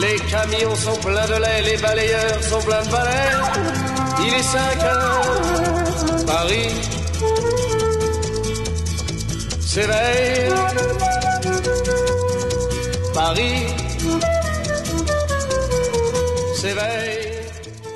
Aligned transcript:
Les 0.00 0.16
camions 0.30 0.74
sont 0.74 1.00
pleins 1.00 1.26
de 1.26 1.40
lait, 1.40 1.62
les 1.62 1.76
balayeurs 1.80 2.42
sont 2.42 2.60
pleins 2.60 2.84
de 2.84 2.90
balais. 2.90 3.32
Il 4.20 4.34
est 4.34 4.42
5 4.42 4.82
heures, 4.82 6.26
Paris 6.26 6.96
s'éveille. 9.60 10.50
Paris 13.14 13.66
s'éveille. 16.54 17.42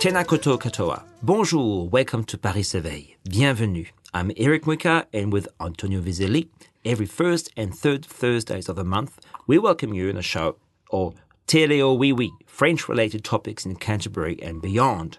Tena 0.00 0.24
koto 0.24 0.56
katoa. 0.58 1.04
Bonjour, 1.22 1.90
welcome 1.92 2.24
to 2.24 2.38
Paris 2.38 2.64
s'éveille. 2.64 3.16
Bienvenue. 3.28 3.92
I'm 4.14 4.32
Eric 4.36 4.64
Muika 4.64 5.04
and 5.12 5.32
with 5.32 5.48
Antonio 5.60 6.00
Vizelli. 6.00 6.48
Every 6.84 7.06
first 7.06 7.50
and 7.56 7.74
third 7.74 8.04
Thursdays 8.06 8.68
of 8.68 8.76
the 8.76 8.84
month, 8.84 9.18
we 9.46 9.58
welcome 9.58 9.94
you 9.94 10.08
in 10.08 10.16
a 10.16 10.22
show 10.22 10.56
or 10.88 11.12
Télé 11.46 11.84
or 11.86 11.96
Oui 11.96 12.12
Oui, 12.12 12.30
French 12.46 12.88
related 12.88 13.24
topics 13.24 13.64
in 13.64 13.76
Canterbury 13.76 14.38
and 14.42 14.60
beyond, 14.62 15.18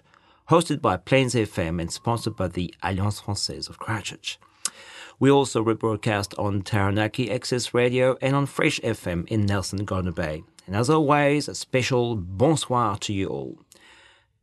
hosted 0.50 0.80
by 0.80 0.96
Plains 0.96 1.34
FM 1.34 1.80
and 1.80 1.92
sponsored 1.92 2.36
by 2.36 2.48
the 2.48 2.74
Alliance 2.82 3.20
Française 3.20 3.68
of 3.68 3.78
Christchurch. 3.78 4.38
We 5.18 5.30
also 5.30 5.64
rebroadcast 5.64 6.38
on 6.38 6.62
Taranaki 6.62 7.30
Access 7.30 7.72
Radio 7.72 8.16
and 8.20 8.34
on 8.34 8.46
Fresh 8.46 8.80
FM 8.80 9.26
in 9.28 9.46
Nelson 9.46 9.84
Garden 9.84 10.12
Bay. 10.12 10.42
And 10.66 10.74
as 10.74 10.90
always, 10.90 11.48
a 11.48 11.54
special 11.54 12.16
bonsoir 12.16 12.98
to 12.98 13.12
you 13.12 13.28
all. 13.28 13.58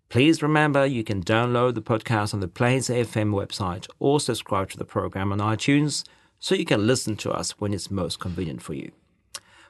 Please 0.09 0.41
remember 0.41 0.85
you 0.85 1.03
can 1.03 1.23
download 1.23 1.75
the 1.75 1.81
podcast 1.81 2.33
on 2.33 2.39
the 2.39 2.47
Plains 2.47 2.89
FM 2.89 3.31
website 3.31 3.87
or 3.99 4.19
subscribe 4.19 4.69
to 4.71 4.77
the 4.77 4.85
program 4.85 5.31
on 5.31 5.39
iTunes 5.39 6.03
so 6.39 6.55
you 6.55 6.65
can 6.65 6.87
listen 6.87 7.15
to 7.17 7.31
us 7.31 7.59
when 7.59 7.73
it's 7.73 7.91
most 7.91 8.19
convenient 8.19 8.61
for 8.61 8.73
you. 8.73 8.91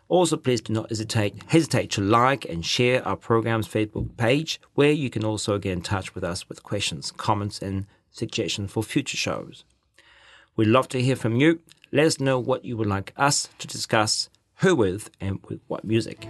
Also, 0.10 0.36
please 0.36 0.60
do 0.60 0.74
not 0.74 0.90
hesitate, 0.90 1.36
hesitate 1.48 1.92
to 1.92 2.02
like 2.02 2.44
and 2.46 2.66
share 2.66 3.08
our 3.08 3.16
program's 3.16 3.68
Facebook 3.68 4.18
page, 4.18 4.60
where 4.74 4.92
you 4.92 5.08
can 5.10 5.24
also 5.24 5.60
get 5.60 5.72
in 5.72 5.82
touch 5.82 6.16
with 6.16 6.24
us 6.24 6.50
with 6.50 6.64
questions, 6.64 7.12
comments, 7.12 7.62
and 7.62 7.86
suggestions 8.10 8.72
for 8.72 8.82
future 8.82 9.18
shows. 9.18 9.64
We'd 10.56 10.68
love 10.68 10.88
to 10.90 11.02
hear 11.02 11.16
from 11.16 11.36
you. 11.36 11.60
Let 11.92 12.08
us 12.08 12.20
know 12.20 12.40
what 12.40 12.66
you 12.66 12.76
would 12.76 12.88
like 12.88 13.14
us 13.18 13.50
to 13.60 13.68
discuss, 13.68 14.30
who 14.58 14.76
with, 14.76 15.12
and 15.22 15.40
with 15.48 15.60
what 15.68 15.86
music. 15.86 16.28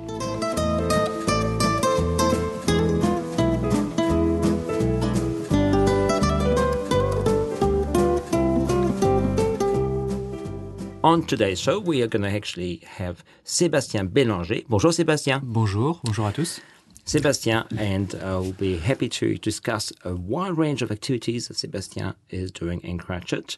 On 11.02 11.22
today's 11.22 11.62
show, 11.62 11.80
we 11.80 12.02
are 12.02 12.08
going 12.08 12.24
to 12.24 12.30
actually 12.30 12.82
have 12.86 13.24
Sébastien 13.46 14.06
Bélanger. 14.06 14.66
Bonjour 14.68 14.92
Sébastien. 14.92 15.40
Bonjour, 15.42 16.02
bonjour 16.04 16.26
à 16.28 16.34
tous. 16.34 16.60
Sébastien, 17.06 17.66
and 17.78 18.16
uh, 18.16 18.42
we'll 18.42 18.52
be 18.52 18.78
happy 18.78 19.08
to 19.08 19.38
discuss 19.38 19.94
a 20.04 20.14
wide 20.14 20.58
range 20.58 20.82
of 20.82 20.92
activities 20.92 21.48
that 21.48 21.56
Sébastien 21.56 22.16
is 22.32 22.52
doing 22.52 22.82
in 22.84 22.98
Christchurch. 22.98 23.58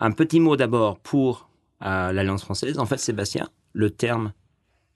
Un 0.00 0.10
petit 0.10 0.40
mot 0.40 0.56
d'abord 0.56 0.98
pour 0.98 1.48
euh, 1.84 2.12
l'Alliance 2.12 2.42
française. 2.42 2.76
En 2.80 2.86
fait, 2.86 2.98
Sébastien, 2.98 3.48
le 3.74 3.90
terme. 3.90 4.32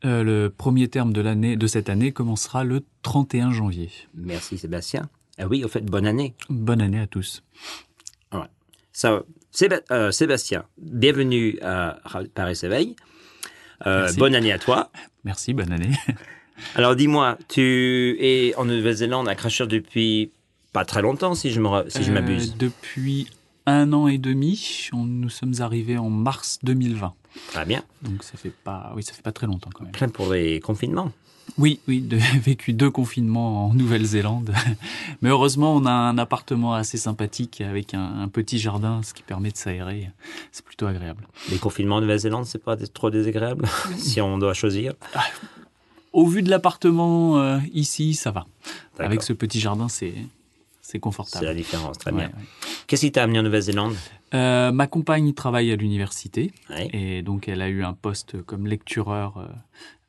Euh, 0.05 0.25
le 0.25 0.51
premier 0.51 0.89
terme 0.89 1.13
de 1.13 1.21
l'année 1.21 1.57
de 1.57 1.69
cette 1.69 1.89
année 1.89 2.11
commencera 2.11 2.65
le 2.65 2.83
31 3.03 3.53
janvier. 3.53 3.91
Merci 4.13 4.59
Sébastien. 4.59 5.09
Ah 5.39 5.47
oui, 5.47 5.63
au 5.63 5.69
fait, 5.69 5.83
bonne 5.83 6.07
année. 6.07 6.35
Bonne 6.51 6.81
année 6.81 6.99
à 6.99 7.07
tous. 7.07 7.45
All 8.33 8.41
right. 8.41 8.51
So, 8.93 9.25
Séba- 9.57 9.81
euh, 9.91 10.11
Sébastien, 10.11 10.65
bienvenue 10.77 11.59
à 11.63 11.99
Paris 12.35 12.55
s'éveille. 12.57 12.95
Euh, 13.87 14.13
bonne 14.19 14.35
année 14.35 14.53
à 14.53 14.59
toi. 14.59 14.91
Merci, 15.25 15.55
bonne 15.55 15.73
année. 15.73 15.93
Alors 16.75 16.95
dis-moi, 16.95 17.39
tu 17.49 18.19
es 18.21 18.55
en 18.57 18.67
Nouvelle-Zélande 18.67 19.29
à 19.29 19.35
Christchurch 19.35 19.69
depuis 19.69 20.31
pas 20.75 20.85
très 20.85 21.01
longtemps, 21.01 21.35
si 21.35 21.51
je 21.53 21.61
si 21.89 22.11
Euh, 22.11 22.13
m'abuse. 22.13 22.57
depuis 22.59 23.29
un 23.65 23.95
an 23.95 24.09
et 24.09 24.19
demi, 24.19 24.91
on- 24.93 25.05
nous 25.07 25.31
sommes 25.31 25.55
arrivés 25.61 25.97
en 25.97 26.11
mars 26.11 26.59
2020. 26.63 27.15
Très 27.49 27.65
bien. 27.65 27.83
Donc 28.03 28.25
ça 28.25 28.37
fait 28.37 28.53
pas, 28.53 28.93
oui, 28.95 29.03
ça 29.03 29.15
fait 29.15 29.23
pas 29.23 29.33
très 29.33 29.47
longtemps 29.47 29.71
quand 29.75 29.85
même. 29.85 29.93
Plein 29.93 30.09
pour 30.11 30.35
les 30.35 30.61
confinements. 30.61 31.13
Oui, 31.59 31.81
oui, 31.89 32.01
de, 32.01 32.17
vécu 32.41 32.73
deux 32.73 32.91
confinements 32.91 33.67
en 33.67 33.75
Nouvelle-Zélande. 33.75 34.53
Mais 35.23 35.31
heureusement, 35.31 35.75
on 35.75 35.87
a 35.87 35.91
un 35.91 36.19
appartement 36.19 36.75
assez 36.75 36.99
sympathique 36.99 37.61
avec 37.61 37.95
un, 37.95 38.21
un 38.21 38.29
petit 38.29 38.59
jardin, 38.59 39.01
ce 39.03 39.15
qui 39.15 39.23
permet 39.23 39.51
de 39.51 39.57
s'aérer. 39.57 40.11
C'est 40.53 40.65
plutôt 40.65 40.87
agréable. 40.87 41.27
Les 41.51 41.59
confinements 41.59 41.97
en 41.97 42.01
Nouvelle-Zélande, 42.01 42.45
c'est 42.45 42.63
pas 42.63 42.77
trop 42.77 43.11
désagréable 43.11 43.67
si 43.97 44.21
on 44.21 44.39
doit 44.39 44.55
choisir? 44.55 44.93
Au 46.13 46.27
vu 46.27 46.43
de 46.43 46.51
l'appartement 46.51 47.39
euh, 47.39 47.59
ici, 47.73 48.15
ça 48.15 48.31
va. 48.31 48.47
Avec 48.99 49.23
ce 49.23 49.33
petit 49.33 49.61
jardin, 49.61 49.89
c'est 49.89 50.15
c'est 50.87 50.93
C'est 50.93 51.01
confortable. 51.01 51.47
la 51.47 51.55
différence, 51.55 51.99
très 51.99 52.13
Ouais, 52.13 52.19
bien. 52.19 52.27
ouais. 52.29 52.45
Qu'est-ce 52.87 53.01
qui 53.07 53.11
t'a 53.13 53.25
amené 53.25 53.41
en 53.41 53.43
Nouvelle-Zélande? 53.43 53.95
Euh, 54.35 54.71
ma 54.71 54.87
compagne 54.87 55.33
travaille 55.35 55.73
à 55.73 55.77
l'université 55.77 56.53
Ouais. 56.71 56.89
et 56.93 57.23
donc 57.23 57.49
elle 57.49 57.61
a 57.61 57.69
eu 57.69 57.83
un 57.83 57.93
poste 57.93 58.41
comme 58.43 58.67
lectureur 58.69 59.39
euh, 59.39 59.47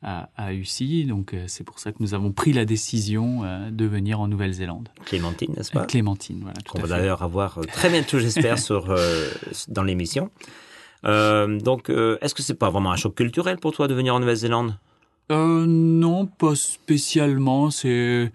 à, 0.02 0.28
à 0.36 0.52
UCI. 0.54 1.04
Donc 1.06 1.34
euh, 1.34 1.44
c'est 1.48 1.64
pour 1.64 1.80
ça 1.80 1.90
que 1.90 1.96
nous 2.00 2.14
avons 2.14 2.30
pris 2.32 2.52
la 2.52 2.64
décision 2.64 3.42
de 3.70 3.84
venir 3.86 4.20
en 4.20 4.28
Nouvelle-Zélande. 4.28 4.88
Clémentine, 5.04 5.52
n'est-ce 5.56 5.72
pas? 5.72 5.84
Clémentine, 5.84 6.40
voilà. 6.42 6.58
Qu'on 6.68 6.80
va 6.80 6.86
d'ailleurs 6.88 7.22
avoir 7.24 7.58
très 7.72 7.90
bientôt, 7.90 8.18
j'espère, 8.20 8.58
sur 8.68 8.90
euh, 8.90 9.28
dans 9.68 9.82
l'émission. 9.82 10.30
Euh, 11.04 11.58
donc, 11.60 11.90
est-ce 11.90 12.34
que 12.34 12.42
c'est 12.42 12.54
pas 12.58 12.70
vraiment 12.70 12.92
un 12.92 12.96
choc 12.96 13.14
culturel 13.16 13.56
pour 13.58 13.72
toi 13.72 13.88
de 13.88 13.94
venir 13.94 14.14
en 14.14 14.20
Nouvelle-Zélande? 14.20 14.76
Non, 15.30 16.26
pas 16.26 16.54
spécialement. 16.54 17.70
C'est 17.70 18.32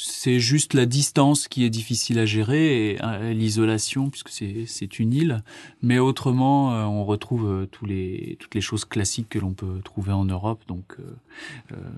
c'est 0.00 0.38
juste 0.38 0.74
la 0.74 0.86
distance 0.86 1.48
qui 1.48 1.64
est 1.64 1.70
difficile 1.70 2.20
à 2.20 2.24
gérer 2.24 2.90
et 2.90 2.98
euh, 3.02 3.32
l'isolation 3.32 4.10
puisque 4.10 4.28
c'est 4.28 4.98
une 5.00 5.12
île. 5.12 5.42
Mais 5.82 5.98
autrement, 5.98 6.72
euh, 6.72 6.84
on 6.84 7.04
retrouve 7.04 7.48
euh, 7.48 7.66
tous 7.66 7.84
les 7.84 8.36
toutes 8.38 8.54
les 8.54 8.60
choses 8.60 8.84
classiques 8.84 9.28
que 9.28 9.40
l'on 9.40 9.54
peut 9.54 9.80
trouver 9.82 10.12
en 10.12 10.24
Europe. 10.24 10.62
Donc 10.68 10.96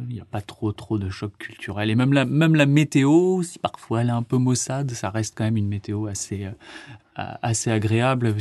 il 0.08 0.14
n'y 0.14 0.20
a 0.20 0.24
pas 0.24 0.40
trop 0.40 0.72
trop 0.72 0.98
de 0.98 1.10
choc 1.10 1.36
culturel. 1.38 1.90
Et 1.90 1.94
même 1.94 2.14
la 2.14 2.24
même 2.24 2.54
la 2.54 2.66
météo, 2.66 3.42
si 3.42 3.58
parfois 3.58 4.00
elle 4.00 4.08
est 4.08 4.12
un 4.12 4.22
peu 4.22 4.38
maussade, 4.38 4.90
ça 4.92 5.10
reste 5.10 5.36
quand 5.36 5.44
même 5.44 5.58
une 5.58 5.68
météo 5.68 6.06
assez 6.06 6.48
assez 7.16 7.70
agréable 7.70 8.34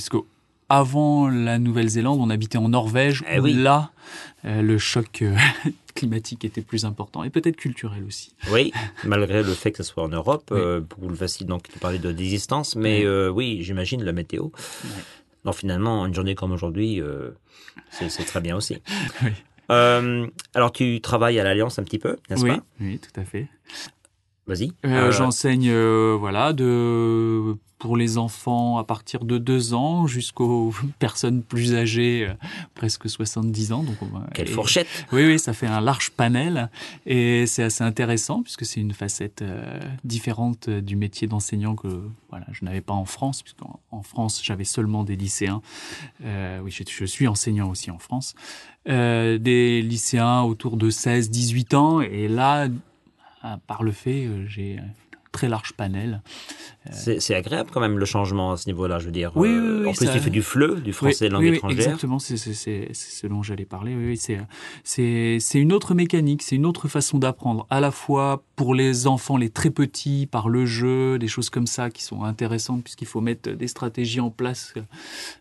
avant 0.69 1.27
la 1.29 1.57
Nouvelle-Zélande, 1.59 2.19
on 2.21 2.29
habitait 2.29 2.57
en 2.57 2.69
Norvège, 2.69 3.23
Eh 3.31 3.39
où 3.39 3.43
oui. 3.43 3.53
là, 3.53 3.91
euh, 4.45 4.61
le 4.61 4.77
choc 4.77 5.21
euh, 5.21 5.35
climatique 5.95 6.45
était 6.45 6.61
plus 6.61 6.85
important 6.85 7.23
et 7.23 7.29
peut-être 7.29 7.55
culturel 7.57 8.03
aussi. 8.07 8.33
Oui, 8.51 8.71
malgré 9.03 9.41
le 9.43 9.53
fait 9.53 9.71
que 9.71 9.83
ce 9.83 9.89
soit 9.91 10.03
en 10.03 10.09
Europe, 10.09 10.49
Oui. 10.51 10.59
euh, 10.61 10.81
pour 10.81 11.09
le 11.09 11.15
facile, 11.15 11.47
donc 11.47 11.63
tu 11.71 11.79
parlais 11.79 11.99
de 11.99 12.11
désistance, 12.11 12.75
mais 12.75 12.99
Oui. 12.99 13.05
euh, 13.05 13.29
oui, 13.29 13.59
j'imagine 13.63 14.03
la 14.03 14.11
météo. 14.13 14.49
Finalement, 15.53 16.05
une 16.05 16.13
journée 16.13 16.35
comme 16.35 16.51
aujourd'hui, 16.51 17.01
c'est 17.89 18.25
très 18.25 18.39
bien 18.41 18.55
aussi. 18.55 18.77
Oui. 19.23 19.31
Alors 20.55 20.71
tu 20.71 20.99
travailles 21.01 21.39
à 21.39 21.43
l'Alliance 21.43 21.77
un 21.79 21.83
petit 21.83 21.99
peu, 21.99 22.17
n'est-ce 22.29 22.45
pas? 22.45 22.59
oui, 22.81 22.99
tout 22.99 23.19
à 23.19 23.23
fait. 23.23 23.47
Vas-y. 24.49 24.71
Euh, 24.85 25.07
Euh, 25.07 25.11
J'enseigne, 25.11 25.69
euh, 25.69 26.15
voilà, 26.19 26.51
de 26.53 27.55
pour 27.77 27.95
les 27.95 28.17
enfants 28.17 28.77
à 28.77 28.83
partir 28.83 29.23
de 29.23 29.37
deux 29.37 29.73
ans 29.73 30.05
jusqu'aux 30.05 30.73
personnes 30.99 31.43
plus 31.43 31.75
âgées, 31.75 32.27
euh, 32.27 32.33
presque 32.75 33.09
70 33.09 33.71
ans. 33.71 33.83
Donc, 33.83 33.95
Quelle 34.33 34.49
et- 34.49 34.51
fourchette 34.51 34.87
Oui, 35.13 35.25
oui, 35.25 35.39
ça 35.39 35.53
fait 35.53 35.67
un 35.67 35.79
large 35.79 36.09
panel 36.11 36.69
et 37.05 37.45
c'est 37.45 37.63
assez 37.63 37.81
intéressant 37.85 38.41
puisque 38.43 38.65
c'est 38.65 38.81
une 38.81 38.91
facette 38.91 39.45
différente 40.03 40.69
du 40.69 40.97
métier 40.97 41.27
d'enseignant 41.27 41.75
que 41.75 41.87
voilà, 42.29 42.45
je 42.51 42.65
n'avais 42.65 42.81
pas 42.81 42.93
en 42.93 43.05
France 43.05 43.43
puisqu'en 43.43 43.79
en 43.91 44.01
France 44.01 44.41
j'avais 44.43 44.65
seulement 44.65 45.05
des 45.05 45.15
lycéens. 45.15 45.61
Oui, 46.21 46.71
je, 46.71 46.83
je 46.85 47.05
suis 47.05 47.27
enseignant 47.27 47.69
aussi 47.69 47.91
en 47.91 47.97
France. 47.99 48.35
Des 48.85 49.81
lycéens 49.81 50.41
autour 50.41 50.75
de 50.75 50.89
16-18 50.89 51.75
ans 51.75 52.01
et 52.01 52.27
là, 52.27 52.67
par 53.67 53.83
le 53.83 53.91
fait, 53.91 54.25
euh, 54.25 54.45
j'ai 54.47 54.79
très 55.31 55.47
large 55.49 55.73
panel. 55.73 56.21
C'est 56.91 57.35
agréable 57.35 57.69
quand 57.71 57.81
même 57.81 57.99
le 57.99 58.05
changement 58.05 58.51
à 58.53 58.57
ce 58.57 58.67
niveau-là, 58.67 58.97
je 58.99 59.05
veux 59.05 59.11
dire. 59.11 59.31
Oui, 59.35 59.49
Euh, 59.49 59.51
oui, 59.61 59.79
oui, 59.83 59.89
en 59.89 59.93
plus, 59.93 60.05
ça- 60.07 60.13
tu 60.13 60.19
fais 60.19 60.29
du 60.31 60.41
FLE, 60.41 60.81
du 60.81 60.91
français 60.91 61.25
Oui, 61.25 61.31
langue 61.31 61.41
oui, 61.43 61.49
oui, 61.51 61.55
étrangère. 61.57 61.77
Exactement, 61.79 62.17
c'est 62.19 62.37
ce 62.37 63.27
dont 63.27 63.43
j'allais 63.43 63.65
parler. 63.65 63.93
Oui, 63.95 64.17
oui, 64.19 64.37
c'est 64.83 65.59
une 65.59 65.71
autre 65.73 65.93
mécanique, 65.93 66.41
c'est 66.41 66.55
une 66.55 66.65
autre 66.65 66.87
façon 66.87 67.19
d'apprendre, 67.19 67.67
à 67.69 67.79
la 67.79 67.91
fois 67.91 68.43
pour 68.55 68.73
les 68.73 69.05
enfants, 69.07 69.37
les 69.37 69.49
très 69.49 69.69
petits, 69.69 70.25
par 70.25 70.49
le 70.49 70.65
jeu, 70.65 71.19
des 71.19 71.27
choses 71.27 71.49
comme 71.49 71.67
ça 71.67 71.89
qui 71.89 72.03
sont 72.03 72.23
intéressantes 72.23 72.83
puisqu'il 72.83 73.07
faut 73.07 73.21
mettre 73.21 73.51
des 73.51 73.67
stratégies 73.67 74.19
en 74.19 74.31
place 74.31 74.73
euh, 74.77 74.81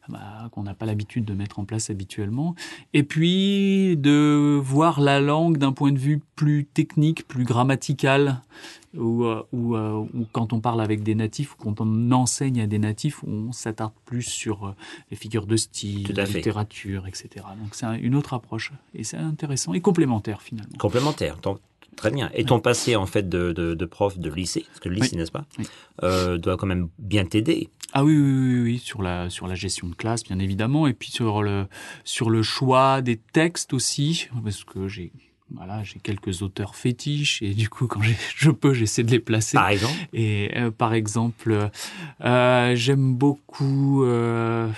bah, 0.08 0.48
qu'on 0.52 0.62
n'a 0.64 0.74
pas 0.74 0.86
l'habitude 0.86 1.24
de 1.24 1.34
mettre 1.34 1.58
en 1.58 1.64
place 1.64 1.88
habituellement, 1.90 2.54
et 2.94 3.02
puis 3.04 3.96
de 3.96 4.58
voir 4.62 5.00
la 5.00 5.20
langue 5.20 5.56
d'un 5.58 5.72
point 5.72 5.92
de 5.92 5.98
vue 5.98 6.20
plus 6.36 6.64
technique, 6.66 7.26
plus 7.26 7.44
grammatical. 7.44 8.42
Ou, 8.96 9.24
euh, 9.24 9.42
ou, 9.52 9.76
euh, 9.76 10.06
ou 10.14 10.26
quand 10.32 10.54
on 10.54 10.60
parle 10.60 10.80
avec 10.80 11.02
des 11.02 11.14
natifs, 11.14 11.52
ou 11.54 11.56
quand 11.58 11.80
on 11.82 12.10
enseigne 12.10 12.62
à 12.62 12.66
des 12.66 12.78
natifs, 12.78 13.22
on 13.24 13.52
s'attarde 13.52 13.92
plus 14.06 14.22
sur 14.22 14.66
euh, 14.68 14.72
les 15.10 15.16
figures 15.16 15.46
de 15.46 15.56
style, 15.56 16.10
la 16.16 16.24
littérature, 16.24 17.06
etc. 17.06 17.44
Donc 17.60 17.74
c'est 17.74 17.84
un- 17.84 17.98
une 17.98 18.14
autre 18.14 18.32
approche 18.32 18.72
et 18.94 19.04
c'est 19.04 19.18
intéressant 19.18 19.74
et 19.74 19.80
complémentaire 19.82 20.40
finalement. 20.40 20.78
Complémentaire. 20.78 21.36
Donc, 21.42 21.58
très 21.96 22.10
bien. 22.10 22.30
Et 22.32 22.44
ton 22.44 22.60
passé, 22.60 22.96
en 22.96 23.04
fait, 23.06 23.28
de, 23.28 23.52
de, 23.52 23.74
de 23.74 23.84
prof 23.84 24.18
de 24.18 24.30
lycée, 24.30 24.64
parce 24.68 24.80
que 24.80 24.88
le 24.88 24.94
lycée, 24.94 25.10
Oui. 25.12 25.18
n'est-ce 25.18 25.32
pas, 25.32 25.44
Oui. 25.58 25.66
euh, 26.04 26.38
doit 26.38 26.56
quand 26.56 26.66
même 26.66 26.88
bien 26.98 27.26
t'aider. 27.26 27.68
Ah 27.92 28.04
oui, 28.04 28.16
oui, 28.16 28.22
oui, 28.54 28.60
oui, 28.62 28.78
sur 28.78 29.02
la 29.02 29.28
sur 29.30 29.46
la 29.48 29.54
gestion 29.54 29.88
de 29.88 29.94
classe 29.94 30.22
bien 30.22 30.38
évidemment 30.38 30.86
et 30.86 30.92
puis 30.94 31.10
sur 31.10 31.42
le 31.42 31.66
sur 32.04 32.28
le 32.30 32.42
choix 32.42 33.00
des 33.02 33.16
textes 33.16 33.72
aussi 33.72 34.28
parce 34.44 34.62
que 34.64 34.88
j'ai 34.88 35.10
voilà 35.54 35.82
j'ai 35.82 35.98
quelques 35.98 36.42
auteurs 36.42 36.74
fétiches 36.76 37.40
et 37.42 37.54
du 37.54 37.68
coup 37.68 37.86
quand 37.86 38.00
je 38.36 38.50
peux 38.50 38.74
j'essaie 38.74 39.02
de 39.02 39.10
les 39.10 39.18
placer. 39.20 39.56
Par 39.56 39.68
exemple, 39.68 39.94
Et 40.12 40.50
euh, 40.56 40.70
par 40.70 40.94
exemple, 40.94 41.70
euh, 42.24 42.74
j'aime 42.76 43.14
beaucoup, 43.14 44.04
euh, 44.04 44.68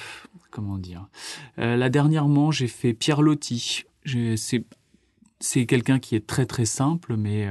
comment 0.50 0.78
dire, 0.78 1.06
là 1.56 1.88
dernièrement 1.88 2.50
j'ai 2.50 2.68
fait 2.68 2.92
Pierre 2.94 3.22
Loti. 3.22 3.84
J'ai- 4.04 4.36
C'est 5.42 5.64
quelqu'un 5.64 5.98
qui 5.98 6.14
est 6.16 6.26
très 6.26 6.44
très 6.44 6.66
simple, 6.66 7.16
mais 7.16 7.48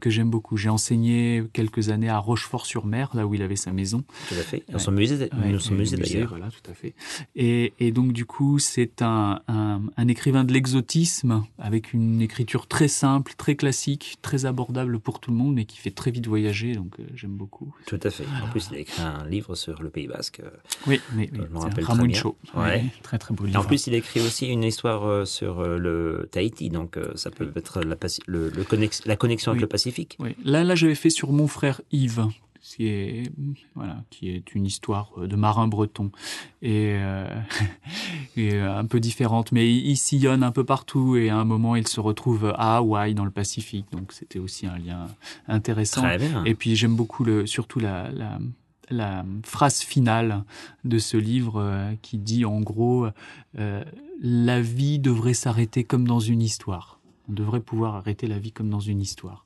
que 0.00 0.10
j'aime 0.10 0.30
beaucoup. 0.30 0.56
J'ai 0.56 0.68
enseigné 0.68 1.42
quelques 1.52 1.88
années 1.90 2.08
à 2.08 2.18
Rochefort-sur-Mer, 2.18 3.10
là 3.14 3.26
où 3.26 3.34
il 3.34 3.42
avait 3.42 3.56
sa 3.56 3.72
maison. 3.72 4.04
tout 4.28 4.34
à 4.34 4.42
fait. 4.42 4.62
Dans 4.70 4.78
son 4.78 4.92
musée, 4.92 5.16
Ouais, 5.16 5.52
dans 5.52 5.58
son 5.58 5.74
musée 5.74 5.96
musée, 5.96 6.14
d'ailleurs. 6.14 6.28
Voilà, 6.30 6.48
tout 6.48 6.70
à 6.70 6.74
fait. 6.74 6.94
Et, 7.36 7.72
et 7.80 7.90
donc 7.92 8.12
du 8.12 8.24
coup, 8.26 8.58
c'est 8.58 9.02
un, 9.02 9.40
un, 9.48 9.82
un 9.96 10.08
écrivain 10.08 10.44
de 10.44 10.52
l'exotisme 10.52 11.44
avec 11.58 11.92
une 11.92 12.20
écriture 12.22 12.66
très 12.66 12.88
simple, 12.88 13.32
très 13.36 13.56
classique, 13.56 14.16
très 14.22 14.46
abordable 14.46 14.98
pour 15.00 15.20
tout 15.20 15.30
le 15.30 15.36
monde, 15.36 15.54
mais 15.54 15.64
qui 15.64 15.78
fait 15.78 15.90
très 15.90 16.10
vite 16.10 16.26
voyager. 16.26 16.74
Donc 16.74 16.98
euh, 17.00 17.04
j'aime 17.14 17.32
beaucoup. 17.36 17.74
Tout 17.86 18.00
à 18.02 18.10
fait. 18.10 18.24
En 18.42 18.48
plus, 18.48 18.68
il 18.70 18.76
a 18.76 18.80
écrit 18.80 19.02
un 19.02 19.26
livre 19.26 19.54
sur 19.54 19.82
le 19.82 19.90
Pays 19.90 20.06
Basque. 20.06 20.40
euh, 20.40 20.50
Oui, 20.86 21.00
mais, 21.14 21.28
mais 21.32 21.40
Je 21.52 21.56
rappelle 21.58 21.84
très 21.84 21.92
Ramuncho. 21.92 22.36
bien. 22.52 22.62
Ouais. 22.62 22.68
Ouais, 22.68 22.84
très 23.02 23.18
très 23.18 23.34
beau 23.34 23.44
Et 23.44 23.48
livre. 23.48 23.60
en 23.60 23.64
plus, 23.64 23.86
il 23.86 23.94
a 23.94 23.98
écrit 23.98 24.20
aussi 24.20 24.46
une 24.48 24.62
histoire 24.64 25.04
euh, 25.06 25.24
sur 25.24 25.60
euh, 25.60 25.78
le 25.78 26.28
Tahiti, 26.30 26.70
donc 26.70 26.96
euh, 26.96 27.12
ça 27.16 27.30
peut 27.30 27.50
être 27.56 27.82
la, 27.82 27.96
Paci- 27.96 28.20
le, 28.26 28.50
le 28.50 28.62
connex- 28.64 29.02
la 29.06 29.16
connexion 29.16 29.52
avec 29.52 29.62
Oui. 29.62 29.63
Le 29.64 29.68
Pacifique. 29.68 30.16
Oui. 30.20 30.36
Là, 30.44 30.64
là, 30.64 30.74
j'avais 30.74 30.94
fait 30.94 31.10
sur 31.10 31.32
mon 31.32 31.48
frère 31.48 31.80
Yves, 31.92 32.26
qui 32.60 32.86
est 32.86 33.32
voilà, 33.74 34.02
qui 34.10 34.30
est 34.30 34.54
une 34.54 34.64
histoire 34.64 35.10
euh, 35.18 35.26
de 35.26 35.36
marin 35.36 35.68
breton 35.68 36.10
et, 36.62 36.94
euh, 36.94 37.28
et, 38.36 38.54
euh, 38.54 38.78
un 38.78 38.86
peu 38.86 39.00
différente, 39.00 39.52
mais 39.52 39.70
il, 39.70 39.86
il 39.86 39.96
sillonne 39.96 40.42
un 40.42 40.52
peu 40.52 40.64
partout 40.64 41.16
et 41.16 41.28
à 41.28 41.36
un 41.36 41.44
moment, 41.44 41.76
il 41.76 41.86
se 41.86 42.00
retrouve 42.00 42.54
à 42.56 42.78
Hawaï 42.78 43.14
dans 43.14 43.24
le 43.24 43.30
Pacifique, 43.30 43.86
donc 43.92 44.12
c'était 44.12 44.38
aussi 44.38 44.66
un 44.66 44.78
lien 44.78 45.06
intéressant. 45.46 46.02
Très 46.02 46.18
bien. 46.18 46.44
Et 46.44 46.54
puis 46.54 46.74
j'aime 46.74 46.96
beaucoup 46.96 47.24
le, 47.24 47.46
surtout 47.46 47.80
la, 47.80 48.10
la, 48.12 48.38
la 48.90 49.24
phrase 49.42 49.80
finale 49.80 50.44
de 50.84 50.98
ce 50.98 51.16
livre 51.16 51.60
euh, 51.60 51.94
qui 52.02 52.18
dit 52.18 52.44
en 52.44 52.60
gros 52.60 53.08
euh, 53.58 53.84
la 54.20 54.60
vie 54.60 54.98
devrait 54.98 55.34
s'arrêter 55.34 55.84
comme 55.84 56.06
dans 56.06 56.20
une 56.20 56.42
histoire. 56.42 57.00
On 57.28 57.32
devrait 57.32 57.60
pouvoir 57.60 57.96
arrêter 57.96 58.26
la 58.26 58.38
vie 58.38 58.52
comme 58.52 58.70
dans 58.70 58.80
une 58.80 59.00
histoire. 59.00 59.43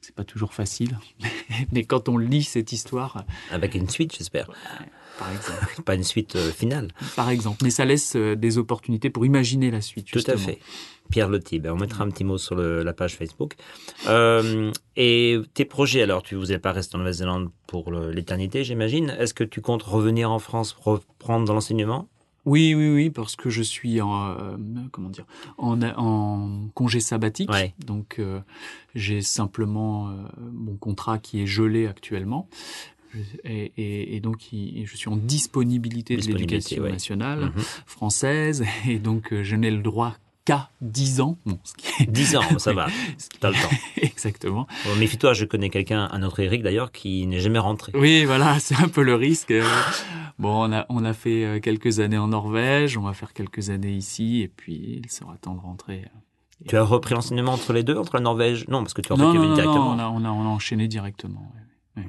C'est 0.00 0.14
pas 0.14 0.24
toujours 0.24 0.54
facile, 0.54 0.98
mais 1.72 1.84
quand 1.84 2.08
on 2.08 2.16
lit 2.18 2.44
cette 2.44 2.72
histoire, 2.72 3.24
Avec 3.50 3.74
une 3.74 3.88
suite, 3.90 4.16
j'espère. 4.16 4.48
par 5.18 5.30
exemple, 5.30 5.82
Pas 5.84 5.94
une 5.94 6.04
suite 6.04 6.36
euh, 6.36 6.50
finale. 6.50 6.88
par 7.14 7.28
exemple, 7.30 7.58
mais 7.62 7.70
ça 7.70 7.84
laisse 7.84 8.16
euh, 8.16 8.36
des 8.36 8.56
opportunités 8.58 9.10
pour 9.10 9.26
imaginer 9.26 9.70
la 9.70 9.80
suite. 9.80 10.06
Tout 10.10 10.22
à 10.26 10.36
fait. 10.36 10.58
Pierre 11.10 11.28
Lotti, 11.28 11.58
ben, 11.60 11.72
on 11.72 11.76
mettra 11.76 12.04
un 12.04 12.10
petit 12.10 12.24
mot 12.24 12.36
sur 12.38 12.54
le- 12.56 12.82
la 12.82 12.92
page 12.92 13.14
Facebook. 13.16 13.54
Euh, 14.08 14.72
et 14.96 15.38
tes 15.54 15.64
projets, 15.64 16.02
alors, 16.02 16.22
tu 16.22 16.34
vous 16.36 16.46
n'êtes 16.46 16.62
pas 16.62 16.72
resté 16.72 16.96
en 16.96 16.98
Nouvelle-Zélande 16.98 17.50
pour 17.66 17.92
l'éternité, 17.92 18.64
j'imagine. 18.64 19.10
Est-ce 19.18 19.34
que 19.34 19.44
tu 19.44 19.60
comptes 19.60 19.82
revenir 19.82 20.30
en 20.30 20.38
France, 20.38 20.76
reprendre 20.80 21.44
dans 21.46 21.54
l'enseignement? 21.54 22.08
Oui, 22.46 22.74
oui, 22.74 22.88
oui, 22.90 23.10
parce 23.10 23.36
que 23.36 23.50
je 23.50 23.60
suis 23.62 24.00
en 24.00 24.28
euh, 24.30 24.56
comment 24.92 25.10
dire 25.10 25.26
en, 25.58 25.80
en 25.82 26.68
congé 26.74 27.00
sabbatique. 27.00 27.50
Ouais. 27.50 27.74
Donc 27.84 28.16
euh, 28.18 28.40
j'ai 28.94 29.20
simplement 29.20 30.08
euh, 30.08 30.14
mon 30.52 30.76
contrat 30.76 31.18
qui 31.18 31.42
est 31.42 31.46
gelé 31.46 31.86
actuellement. 31.86 32.48
Et, 33.44 33.72
et- 33.78 34.16
et 34.16 34.20
donc 34.20 34.48
je 34.52 34.96
suis 34.96 35.08
en 35.08 35.16
disponibilité 35.16 36.14
de 36.16 36.20
Disponibilité, 36.20 36.54
l'éducation 36.54 36.82
ouais. 36.84 36.92
nationale 36.92 37.40
Mhm. 37.46 37.62
française 37.86 38.64
et 38.88 38.98
donc 38.98 39.32
euh, 39.32 39.42
je 39.42 39.56
n'ai 39.56 39.70
le 39.70 39.82
droit 39.82 40.16
qu'à 40.46 40.70
10 40.80 41.20
ans. 41.20 41.36
Bon, 41.44 41.58
ce 41.64 41.74
qui 41.74 42.02
est- 42.02 42.06
10 42.10 42.36
ans, 42.36 42.58
ça 42.58 42.72
va. 42.72 42.86
T'as 43.40 43.48
le 43.50 43.54
temps. 43.54 43.76
Exactement. 44.00 44.66
Bon, 44.86 44.96
Méfie-toi, 44.96 45.34
je 45.34 45.44
connais 45.44 45.68
quelqu'un, 45.68 46.08
un 46.10 46.22
autre 46.22 46.40
Eric 46.40 46.62
d'ailleurs, 46.62 46.90
qui 46.92 47.26
n'est 47.26 47.40
jamais 47.40 47.58
rentré. 47.58 47.92
Oui, 47.94 48.24
voilà, 48.24 48.58
c'est 48.60 48.76
un 48.76 48.88
peu 48.88 49.02
le 49.02 49.14
risque. 49.14 49.50
Euh, 49.50 49.62
Bon, 50.38 50.68
on 50.68 50.72
a, 50.72 50.84
on 50.90 51.04
a 51.06 51.14
fait 51.14 51.44
euh, 51.44 51.60
quelques 51.60 51.98
années 52.00 52.18
en 52.18 52.28
Norvège, 52.28 52.98
on 52.98 53.02
va 53.02 53.14
faire 53.14 53.32
quelques 53.32 53.70
années 53.70 53.92
ici, 53.94 54.42
et 54.42 54.48
puis 54.48 55.00
il 55.02 55.10
sera 55.10 55.34
temps 55.38 55.54
de 55.54 55.60
rentrer. 55.60 56.04
Tu 56.68 56.76
as 56.76 56.82
repris 56.82 57.14
l'enseignement 57.14 57.52
entre 57.52 57.72
les 57.72 57.82
deux, 57.82 57.96
entre 57.96 58.16
la 58.16 58.20
Norvège? 58.20 58.66
Non, 58.68 58.82
parce 58.82 58.92
que 58.92 59.00
tu 59.00 59.08
fait, 59.08 59.16
Non, 59.18 59.32
directement. 59.32 59.94
non, 59.96 59.96
on 59.96 59.98
a, 59.98 60.08
on 60.10 60.24
a, 60.24 60.28
on 60.30 60.42
a 60.44 60.48
enchaîné 60.48 60.88
directement. 60.88 61.50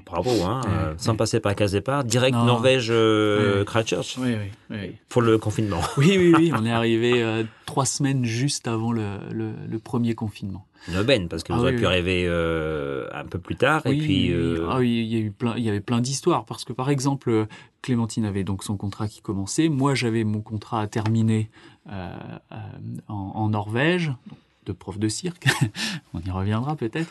Bravo, 0.06 0.30
hein, 0.44 0.62
Ouais, 0.66 0.69
euh, 0.72 0.94
sans 0.98 1.16
passer 1.16 1.39
par 1.39 1.56
case 1.56 1.72
départ. 1.72 2.04
Direct 2.04 2.36
Non. 2.36 2.44
Norvège, 2.45 2.88
euh. 2.92 3.63
Christchurch, 3.63 4.18
Oui, 4.19 4.36
oui, 4.36 4.78
oui. 4.78 4.95
pour 5.07 5.22
le 5.22 5.38
confinement. 5.38 5.80
Oui, 5.98 6.16
oui, 6.18 6.34
oui, 6.38 6.51
on 6.54 6.66
est 6.66 6.72
arrivé 6.74 7.24
euh, 7.24 7.44
trois 7.66 7.86
semaines 7.86 8.25
juste 8.25 8.68
avant 8.68 8.92
le, 8.92 9.04
le, 9.31 9.51
le 9.69 9.80
premier 9.80 10.13
confinement. 10.13 10.66
Une 10.89 10.98
aubaine, 10.98 11.28
parce 11.30 11.44
que 11.44 11.54
vous 11.54 11.60
Ah 11.60 11.63
auriez 11.63 11.75
oui, 11.75 11.81
pu 11.81 11.86
arriver 11.88 12.25
euh, 12.28 13.07
un 13.13 13.25
peu 13.25 13.39
plus 13.39 13.56
tard. 13.56 13.81
et 13.86 13.89
Oui, 13.92 13.98
puis, 14.00 14.36
oui, 14.36 14.57
ah 14.69 14.78
oui, 14.80 14.89
il 14.89 15.13
y 15.13 15.16
a 15.16 15.19
eu 15.19 15.31
plein, 15.31 15.54
il 15.57 15.63
y 15.63 15.69
avait 15.69 15.80
plein 15.81 16.01
d'histoires 16.01 16.45
parce 16.45 16.66
que 16.66 16.74
par 16.74 16.90
exemple, 16.90 17.45
Clémentine 17.81 18.25
avait 18.25 18.44
donc 18.44 18.63
son 18.63 18.75
contrat 18.78 19.07
qui 19.07 19.22
commençait, 19.22 19.69
moi 19.69 19.95
j'avais 19.95 20.24
mon 20.25 20.42
contrat 20.42 20.81
à 20.81 20.88
terminer 20.88 21.50
en, 21.90 23.16
en 23.16 23.50
Norvège 23.50 24.12
de 24.68 24.74
prof 24.74 25.00
de 25.00 25.08
cirque, 25.08 25.46
on 26.14 26.19
y 26.22 26.30
reviendra 26.30 26.75
peut-être. 26.75 27.10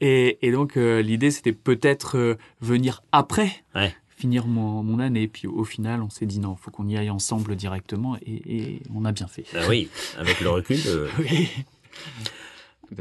Et, 0.00 0.38
et 0.42 0.52
donc 0.52 0.76
euh, 0.76 1.00
l'idée 1.02 1.30
c'était 1.30 1.52
peut-être 1.52 2.18
euh, 2.18 2.34
venir 2.60 3.02
après. 3.12 3.50
Ouais. 3.74 3.94
finir 4.16 4.46
mon, 4.46 4.82
mon 4.82 4.98
année. 4.98 5.28
Puis 5.28 5.46
au 5.46 5.64
final, 5.64 6.02
on 6.02 6.10
s'est 6.10 6.26
dit 6.26 6.38
non, 6.40 6.56
faut 6.56 6.70
qu'on 6.70 6.88
y 6.88 6.96
aille 6.96 7.10
ensemble 7.10 7.54
directement 7.56 8.16
et, 8.24 8.56
et 8.56 8.82
on 8.94 9.04
a 9.04 9.12
bien 9.12 9.26
fait. 9.26 9.44
bah 9.52 9.60
oui, 9.68 9.88
avec 10.18 10.40
le 10.40 10.50
recul. 10.50 10.78
euh, 10.86 11.08
Oui. 11.18 11.48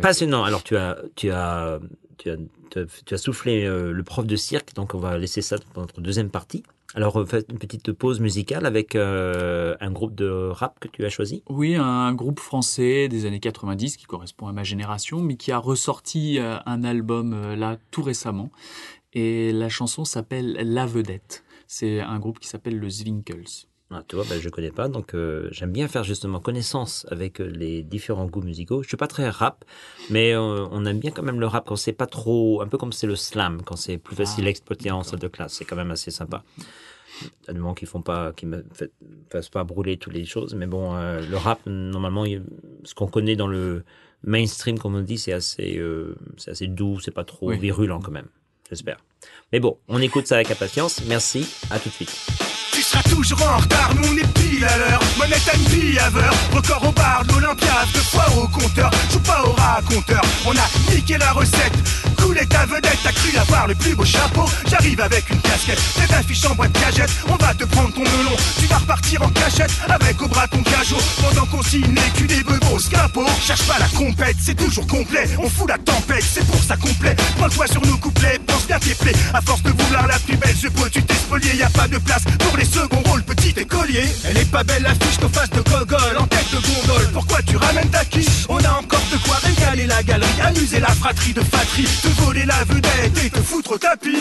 Passionnant. 0.01 0.43
Alors, 0.43 0.63
tu 0.63 0.75
as, 0.77 0.97
tu 1.15 1.29
as, 1.29 1.79
tu 2.17 2.29
as, 2.31 2.37
tu 3.05 3.13
as, 3.13 3.17
soufflé 3.17 3.65
le 3.65 4.03
prof 4.03 4.25
de 4.25 4.35
cirque, 4.35 4.73
donc 4.73 4.95
on 4.95 4.99
va 4.99 5.17
laisser 5.17 5.41
ça 5.43 5.57
pour 5.73 5.81
notre 5.83 6.01
deuxième 6.01 6.29
partie. 6.29 6.63
Alors, 6.95 7.19
euh, 7.19 7.25
faites 7.25 7.47
une 7.51 7.59
petite 7.59 7.91
pause 7.91 8.21
musicale 8.21 8.65
avec 8.65 8.95
euh, 8.95 9.75
un 9.81 9.91
groupe 9.91 10.15
de 10.15 10.47
rap 10.49 10.79
que 10.79 10.87
tu 10.87 11.03
as 11.03 11.09
choisi? 11.09 11.43
Oui, 11.49 11.75
un 11.75 12.13
groupe 12.13 12.39
français 12.39 13.09
des 13.09 13.25
années 13.25 13.41
90 13.41 13.97
qui 13.97 14.05
correspond 14.05 14.47
à 14.47 14.53
ma 14.53 14.63
génération, 14.63 15.21
mais 15.21 15.35
qui 15.35 15.51
a 15.51 15.57
ressorti 15.57 16.39
euh, 16.39 16.57
un 16.65 16.85
album 16.85 17.53
là 17.55 17.77
tout 17.91 18.01
récemment. 18.01 18.49
Et 19.11 19.51
la 19.51 19.67
chanson 19.67 20.05
s'appelle 20.05 20.53
La 20.53 20.85
Vedette. 20.85 21.43
C'est 21.67 21.99
un 21.99 22.17
groupe 22.17 22.39
qui 22.39 22.47
s'appelle 22.47 22.79
le 22.79 22.89
Zwinkels. 22.89 23.67
Ah, 23.97 24.03
tu 24.07 24.17
vois, 24.17 24.25
ben, 24.25 24.37
je 24.41 24.49
connais 24.49 24.71
pas, 24.71 24.89
donc 24.89 25.13
euh, 25.13 25.47
j'aime 25.51 25.71
bien 25.71 25.87
faire 25.87 26.03
justement 26.03 26.41
connaissance 26.41 27.05
avec 27.09 27.39
euh, 27.39 27.45
les 27.45 27.81
différents 27.81 28.25
goûts 28.25 28.41
musicaux. 28.41 28.83
Je 28.83 28.89
suis 28.89 28.97
pas 28.97 29.07
très 29.07 29.29
rap, 29.29 29.63
mais 30.09 30.33
euh, 30.33 30.67
on 30.71 30.85
aime 30.85 30.99
bien 30.99 31.11
quand 31.11 31.23
même 31.23 31.39
le 31.39 31.47
rap 31.47 31.65
quand 31.65 31.77
c'est 31.77 31.93
pas 31.93 32.05
trop, 32.07 32.61
un 32.61 32.67
peu 32.67 32.77
comme 32.77 32.91
c'est 32.91 33.07
le 33.07 33.15
slam, 33.15 33.61
quand 33.63 33.77
c'est 33.77 33.97
plus 33.97 34.15
facile 34.17 34.43
Ah, 34.43 34.47
à 34.47 34.49
exploiter 34.49 34.91
en 34.91 35.03
salle 35.03 35.19
de 35.19 35.29
classe. 35.29 35.53
C'est 35.53 35.63
quand 35.65 35.77
même 35.77 35.91
assez 35.91 36.11
sympa. 36.11 36.43
À 37.47 37.53
du 37.53 37.59
moment 37.59 37.73
qu'ils 37.73 37.87
font 37.87 38.01
pas, 38.01 38.33
qu'ils 38.33 38.49
me 38.49 38.65
fait- 38.73 38.91
fassent 39.31 39.47
pas 39.47 39.63
brûler 39.63 39.95
toutes 39.95 40.13
les 40.13 40.25
choses, 40.25 40.53
mais 40.55 40.65
bon, 40.67 40.93
euh, 40.95 41.21
le 41.21 41.37
rap 41.37 41.61
normalement, 41.65 42.25
il- 42.25 42.43
ce 42.83 42.93
qu'on 42.95 43.07
connaît 43.07 43.37
dans 43.37 43.47
le 43.47 43.85
mainstream, 44.23 44.77
comme 44.77 44.95
on 44.95 45.01
dit, 45.01 45.17
c'est 45.17 45.31
assez, 45.31 45.81
c'est 46.35 46.51
assez 46.51 46.67
doux, 46.67 46.99
c'est 46.99 47.11
pas 47.11 47.23
trop 47.23 47.49
Oui. 47.51 47.57
virulent 47.59 48.01
quand 48.01 48.11
même. 48.11 48.27
J'espère. 48.69 48.97
Mais 49.53 49.61
bon, 49.61 49.77
on 49.87 50.01
écoute 50.01 50.27
ça 50.27 50.35
avec 50.35 50.51
impatience. 50.51 51.05
Merci. 51.07 51.47
À 51.71 51.79
tout 51.79 51.87
de 51.87 51.93
suite. 51.93 52.44
Tu 52.85 52.91
seras 52.91 53.03
toujours 53.09 53.41
en 53.41 53.57
retard, 53.57 53.89
nous 53.95 54.09
on 54.09 54.15
est 54.15 54.33
pile 54.33 54.63
à 54.63 54.77
l'heure. 54.77 54.99
Monette 55.17 55.49
à 55.51 55.57
vie 55.69 55.97
haveur, 55.97 56.31
record 56.53 56.87
au 56.87 56.91
bar 56.91 57.23
de 57.25 57.33
l'Olympiade 57.33 57.87
Deux 57.91 57.99
fois 57.99 58.25
au 58.37 58.47
compteur, 58.47 58.91
joue 59.11 59.19
pas 59.21 59.41
au 59.43 59.53
raconteur. 59.53 60.21
On 60.45 60.51
a 60.51 60.93
niqué 60.93 61.17
la 61.17 61.31
recette, 61.31 61.73
couler 62.25 62.45
ta 62.47 62.65
vedette, 62.65 62.97
t'as 63.03 63.11
cru 63.11 63.37
avoir 63.37 63.67
le 63.67 63.75
plus 63.75 63.95
beau 63.95 64.05
chapeau. 64.05 64.45
J'arrive 64.67 64.99
avec 64.99 65.29
une 65.29 65.39
casquette, 65.41 65.79
tête 65.95 66.13
affiche 66.13 66.45
en 66.45 66.55
boîte 66.55 66.73
cagette. 66.73 67.11
On 67.27 67.35
va 67.35 67.53
te 67.53 67.65
prendre 67.65 67.93
ton 67.93 68.01
melon, 68.01 68.35
tu 68.59 68.65
vas 68.67 68.77
repartir 68.77 69.21
en 69.21 69.29
cachette 69.29 69.71
avec 69.87 70.21
au 70.21 70.27
bras 70.27 70.47
ton 70.47 70.63
cajot. 70.63 70.97
Pendant 71.21 71.45
qu'on 71.45 71.61
signe 71.61 71.95
culs 72.15 72.27
des 72.27 72.43
bebos, 72.43 72.79
capot. 72.89 73.25
Cherche 73.45 73.63
pas 73.63 73.79
la 73.79 73.87
compète, 73.89 74.37
c'est 74.43 74.55
toujours 74.55 74.87
complet. 74.87 75.27
On 75.37 75.49
fout 75.49 75.69
la 75.69 75.77
tempête, 75.77 76.25
c'est 76.33 76.45
pour 76.45 76.61
ça 76.63 76.75
complet. 76.77 77.15
Prends-toi 77.37 77.67
sur 77.67 77.85
nos 77.85 77.97
couplets, 77.97 78.39
pense 78.47 78.65
bien 78.67 78.79
tes 78.79 78.95
plaies. 78.95 79.15
À 79.33 79.41
force 79.41 79.61
de 79.63 79.71
vouloir 79.71 80.07
la 80.07 80.17
plus 80.19 80.37
belle, 80.37 80.55
je 80.61 80.67
peux 80.69 80.89
tu 80.89 81.03
t'es. 81.03 81.15
Y 81.55 81.63
a 81.63 81.69
pas 81.69 81.87
de 81.87 81.97
place 81.97 82.23
pour 82.39 82.57
les 82.57 82.65
seconds 82.65 83.01
rôles, 83.05 83.23
petit 83.23 83.53
écolier. 83.57 84.03
Elle 84.25 84.37
est 84.37 84.51
pas 84.51 84.63
belle 84.63 84.83
l'affiche, 84.83 85.19
nos 85.21 85.29
faces 85.29 85.49
de 85.51 85.61
gogol 85.61 86.17
en 86.17 86.27
tête 86.27 86.47
de 86.51 86.57
gondole. 86.57 87.09
Pourquoi 87.13 87.41
tu 87.43 87.55
ramènes 87.55 87.89
ta 87.89 88.03
quiche? 88.03 88.45
On 88.49 88.57
a 88.57 88.71
encore 88.71 89.03
de 89.11 89.17
quoi 89.17 89.37
régaler 89.43 89.85
la 89.85 90.01
galerie, 90.03 90.41
amuser 90.41 90.79
la 90.79 90.94
fratrie 91.05 91.33
de 91.33 91.41
fatrie, 91.41 91.87
te 92.01 92.07
voler 92.23 92.45
la 92.45 92.63
vedette 92.63 93.23
et 93.23 93.29
te 93.29 93.39
foutre 93.39 93.73
au 93.73 93.77
tapis. 93.77 94.17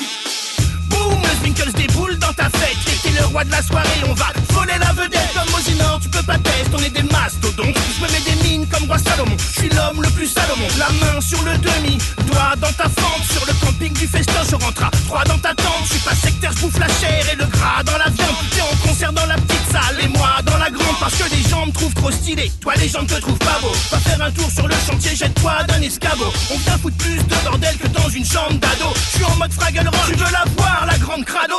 Boum, 0.91 1.23
le 1.64 1.73
déboule 1.73 2.19
dans 2.19 2.33
ta 2.35 2.50
fête. 2.50 2.76
T'es 3.03 3.09
le 3.19 3.25
roi 3.25 3.43
de 3.43 3.50
la 3.50 3.62
soirée, 3.62 4.03
on 4.07 4.12
va 4.12 4.26
voler 4.50 4.76
la 4.79 4.93
vedette. 4.93 5.33
Comme 5.33 5.50
Mosinor, 5.50 5.99
tu 6.03 6.11
peux 6.11 6.23
pas 6.23 6.37
tester, 6.37 6.75
on 6.75 6.79
est 6.83 6.91
des 6.91 7.03
mastodontes. 7.05 7.79
Je 7.97 8.05
me 8.05 8.12
mets 8.12 8.25
des 8.29 8.37
mines 8.47 8.67
comme 8.67 8.85
roi 8.85 8.99
Salomon. 8.99 9.35
Je 9.38 9.61
suis 9.61 9.71
l'homme 9.71 10.03
le 10.03 10.11
plus 10.11 10.29
monde. 10.37 10.73
La 10.79 10.91
main 11.00 11.21
sur 11.23 11.43
le 11.43 11.57
demi, 11.57 11.97
doigt 12.26 12.55
dans 12.61 12.73
ta 12.73 12.91
fente. 13.00 13.25
Sur 13.33 13.47
le 13.47 13.55
camping 13.64 13.93
du 13.95 14.07
festin, 14.07 14.43
je 14.50 14.57
rentre 14.57 14.85
à 14.85 14.91
trois 15.07 15.25
dans 15.25 15.38
ta 15.38 15.55
tente. 15.55 15.85
Je 15.85 15.95
suis 15.95 16.05
pas 16.05 16.14
sectaire, 16.14 16.53
je 16.55 16.61
bouffe 16.61 16.79
la 16.79 16.88
chair 16.88 17.25
et 17.33 17.37
le 17.37 17.47
gras 17.47 17.83
dans 17.83 17.97
la 17.97 18.11
viande. 18.11 18.37
T'es 18.50 18.61
en 18.61 18.76
concert 18.87 19.12
dans 19.14 19.26
la 19.26 19.37
petite 19.37 19.63
moi 20.08 20.40
dans 20.44 20.58
la 20.58 20.70
grande. 20.70 20.99
Parce 21.00 21.14
que 21.14 21.30
les 21.34 21.49
gens 21.49 21.66
me 21.66 21.73
trouvent 21.73 21.94
trop 21.94 22.11
stylé. 22.11 22.50
Toi, 22.61 22.75
les 22.76 22.88
gens 22.88 23.04
te 23.04 23.14
trouvent 23.14 23.38
pas 23.38 23.58
beau. 23.61 23.73
Va 23.90 23.99
faire 23.99 24.20
un 24.23 24.30
tour 24.30 24.50
sur 24.50 24.66
le 24.66 24.75
chantier, 24.87 25.16
jette-toi 25.16 25.62
d'un 25.68 25.80
escabeau. 25.80 26.32
On 26.52 26.58
vient 26.58 26.78
foutre 26.78 26.96
plus 26.96 27.18
de 27.18 27.34
bordel 27.44 27.76
que 27.76 27.88
dans 27.88 28.08
une 28.08 28.25
chambre 28.25 28.54
d'ado. 28.54 28.92
Je 28.94 29.16
suis 29.16 29.25
en 29.25 29.37
mode 29.37 29.52
fraggle 29.52 29.87
rock, 29.87 30.06
tu 30.08 30.14
veux 30.14 30.32
la 30.32 30.44
voir, 30.56 30.87
la 30.87 30.99
grande 30.99 31.25
crado? 31.25 31.54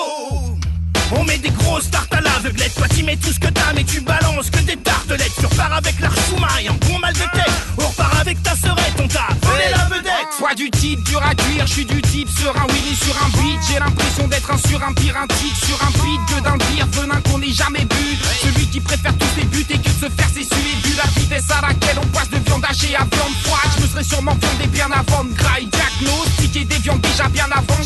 On 1.12 1.24
met 1.24 1.38
des 1.38 1.52
grosses 1.52 1.92
tartes 1.92 2.14
à 2.14 2.22
l'aveuglette, 2.22 2.74
toi 2.74 2.88
t'y 2.88 3.04
mets 3.04 3.16
tout 3.16 3.32
ce 3.32 3.40
que 3.40 3.48
t'as, 3.48 3.74
mais 3.76 3.84
tu 3.84 4.02
balances 4.02 4.50
que 4.50 4.60
des 4.60 4.76
tartelettes. 4.78 5.34
Tu 5.40 5.46
repars 5.46 5.74
avec 5.74 6.00
l'archouma 6.00 6.48
et 6.62 6.68
un 6.68 6.74
bon 6.74 6.98
mal 7.00 7.14
de 7.14 7.20
tête. 7.20 7.52
On 7.78 7.88
repart 7.88 8.20
avec 8.20 8.42
ta 8.42 8.56
sœurette, 8.56 8.96
on 9.00 9.08
t'a 9.08 9.28
volé 9.44 9.66
la 9.70 9.86
vedette. 9.86 10.05
Soit 10.46 10.54
du 10.54 10.70
type 10.70 11.02
dur 11.02 11.20
à 11.24 11.34
cuire, 11.34 11.66
je 11.66 11.74
suis 11.74 11.86
du 11.86 12.00
type 12.04 12.30
sur 12.30 12.56
un 12.56 12.68
Willy 12.68 12.96
sur 12.96 13.16
un 13.18 13.30
beat. 13.30 13.60
J'ai 13.68 13.80
l'impression 13.80 14.28
d'être 14.28 14.52
un 14.52 14.58
sur 14.60 14.84
un 14.84 14.94
pire, 14.94 15.18
un 15.18 15.26
tic 15.26 15.56
sur 15.56 15.76
un 15.82 15.90
beat 15.90 16.22
que 16.30 16.44
d'un 16.44 16.58
pire 16.60 16.86
venin 16.92 17.20
qu'on 17.22 17.40
n'ait 17.40 17.52
jamais 17.52 17.84
bu. 17.86 18.16
Celui 18.44 18.68
qui 18.68 18.80
préfère 18.80 19.18
tous 19.18 19.26
ses 19.36 19.46
buts 19.46 19.66
et 19.68 19.80
que 19.80 19.90
de 19.90 20.06
se 20.06 20.08
faire 20.08 20.30
s'essuyer 20.30 20.76
vu 20.84 20.94
la 20.98 21.10
vitesse 21.20 21.50
à 21.50 21.62
laquelle 21.66 21.98
on 21.98 22.06
passe 22.16 22.30
de 22.30 22.38
viande 22.46 22.64
hachée 22.64 22.96
à 22.96 23.00
viande 23.00 23.34
froide. 23.44 23.72
Je 23.76 23.82
me 23.82 23.88
serais 23.88 24.04
sûrement 24.04 24.38
viandé 24.40 24.68
bien 24.68 24.88
avant 24.92 25.24
de 25.24 25.34
graille 25.34 25.66
diagnostiquer 25.66 26.66
des 26.66 26.78
viandes 26.78 27.02
déjà 27.02 27.28
bien 27.28 27.48
avant. 27.52 27.82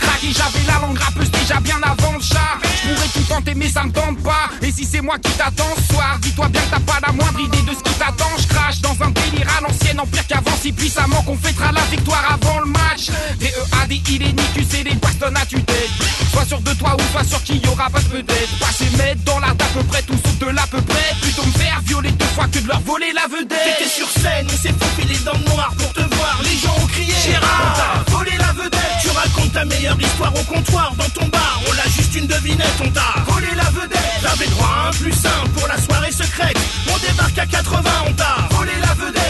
Craqué, 0.00 0.28
j'avais 0.30 0.64
la 0.68 0.86
langue 0.86 0.98
rappeuse 0.98 1.32
déjà 1.32 1.58
bien 1.58 1.80
avant 1.82 2.12
le 2.12 2.22
chat. 2.22 2.62
Je 2.62 2.94
pourrais 2.94 3.08
tout 3.08 3.24
tenter 3.28 3.54
mais 3.56 3.68
ça 3.68 3.82
me 3.82 3.90
tente 3.90 4.22
pas. 4.22 4.50
Et 4.62 4.70
si 4.70 4.84
c'est 4.84 5.00
moi 5.00 5.18
qui 5.18 5.32
t'attends 5.32 5.74
ce 5.76 5.92
soir, 5.92 6.18
dis-toi 6.20 6.46
bien 6.46 6.60
que 6.60 6.70
t'as 6.70 6.92
pas 6.92 7.00
la 7.04 7.12
moindre 7.12 7.40
idée 7.40 7.62
de 7.62 7.74
ce 7.74 7.82
qui 7.82 7.98
t'attend. 7.98 8.30
Je 8.38 8.46
crache 8.46 8.80
dans 8.82 8.96
un 9.02 9.10
délire 9.10 9.48
à 9.58 9.62
l'ancienne 9.62 9.98
en 9.98 10.06
pire 10.06 10.24
qu'avant 10.28 10.56
si 10.62 10.70
puissamment 10.70 11.20
qu'on 11.22 11.36
fêtera 11.36 11.72
la 11.72 11.80
victoire 11.90 12.03
avant 12.12 12.60
le 12.60 12.66
match. 12.66 13.08
Des 13.38 13.48
E, 13.48 13.64
A, 13.82 13.86
D, 13.86 14.00
I, 14.08 14.18
les 14.18 14.32
ni, 14.32 14.42
tu 14.54 14.64
sais, 14.64 14.82
les 14.82 14.94
bastonnes 14.94 15.36
à 15.36 15.46
tu 15.46 15.62
tête. 15.62 15.90
Sois 16.32 16.44
sûr 16.44 16.60
de 16.60 16.72
toi 16.74 16.96
ou 16.98 17.12
sois 17.12 17.24
sûr 17.24 17.42
qu'il 17.42 17.64
y 17.64 17.68
aura 17.68 17.88
pas 17.90 18.00
peut-être. 18.00 18.58
Passer 18.58 18.88
mettre 18.96 19.22
dans 19.24 19.38
l'art 19.38 19.54
d'à 19.54 19.66
peu 19.66 19.82
près 19.84 20.02
tout 20.02 20.18
sauf 20.24 20.38
de 20.38 20.46
l'à 20.46 20.66
peu 20.70 20.80
près. 20.82 21.14
Plutôt 21.22 21.44
me 21.44 21.52
faire 21.52 21.80
violer 21.84 22.10
deux 22.12 22.32
fois 22.34 22.46
que 22.48 22.58
de 22.58 22.68
leur 22.68 22.80
voler 22.80 23.12
la 23.12 23.26
vedette. 23.28 23.78
T'étais 23.78 23.90
sur 23.90 24.08
scène, 24.08 24.46
on 24.52 24.56
s'est 24.56 24.74
faufilé 24.78 25.16
dans 25.24 25.32
le 25.32 25.44
noir 25.50 25.72
pour 25.78 25.92
te 25.92 26.00
voir. 26.00 26.40
Les 26.42 26.56
gens 26.58 26.74
ont 26.82 26.86
crié 26.86 27.14
Gérard, 27.24 28.04
on 28.08 28.10
volé 28.10 28.32
la 28.38 28.52
vedette. 28.52 28.80
Tu 29.02 29.10
racontes 29.10 29.52
ta 29.52 29.64
meilleure 29.64 30.00
histoire 30.00 30.34
au 30.34 30.42
comptoir 30.44 30.94
dans 30.96 31.08
ton 31.10 31.26
bar. 31.28 31.60
On 31.68 31.72
l'a 31.72 31.88
juste 31.96 32.14
une 32.14 32.26
devinette, 32.26 32.78
on 32.84 32.90
t'a 32.90 33.22
volé 33.26 33.48
la 33.56 33.70
vedette. 33.70 34.22
T'avais 34.22 34.46
droit 34.48 34.68
à 34.68 34.88
un 34.88 34.92
plus 34.92 35.14
un 35.24 35.48
pour 35.50 35.68
la 35.68 35.80
soirée 35.80 36.12
secrète. 36.12 36.58
On 36.92 36.98
débarque 36.98 37.38
à 37.38 37.46
80, 37.46 37.90
on 38.06 38.12
t'a 38.12 38.48
volé 38.56 38.72
la 38.80 38.94
vedette. 38.94 39.24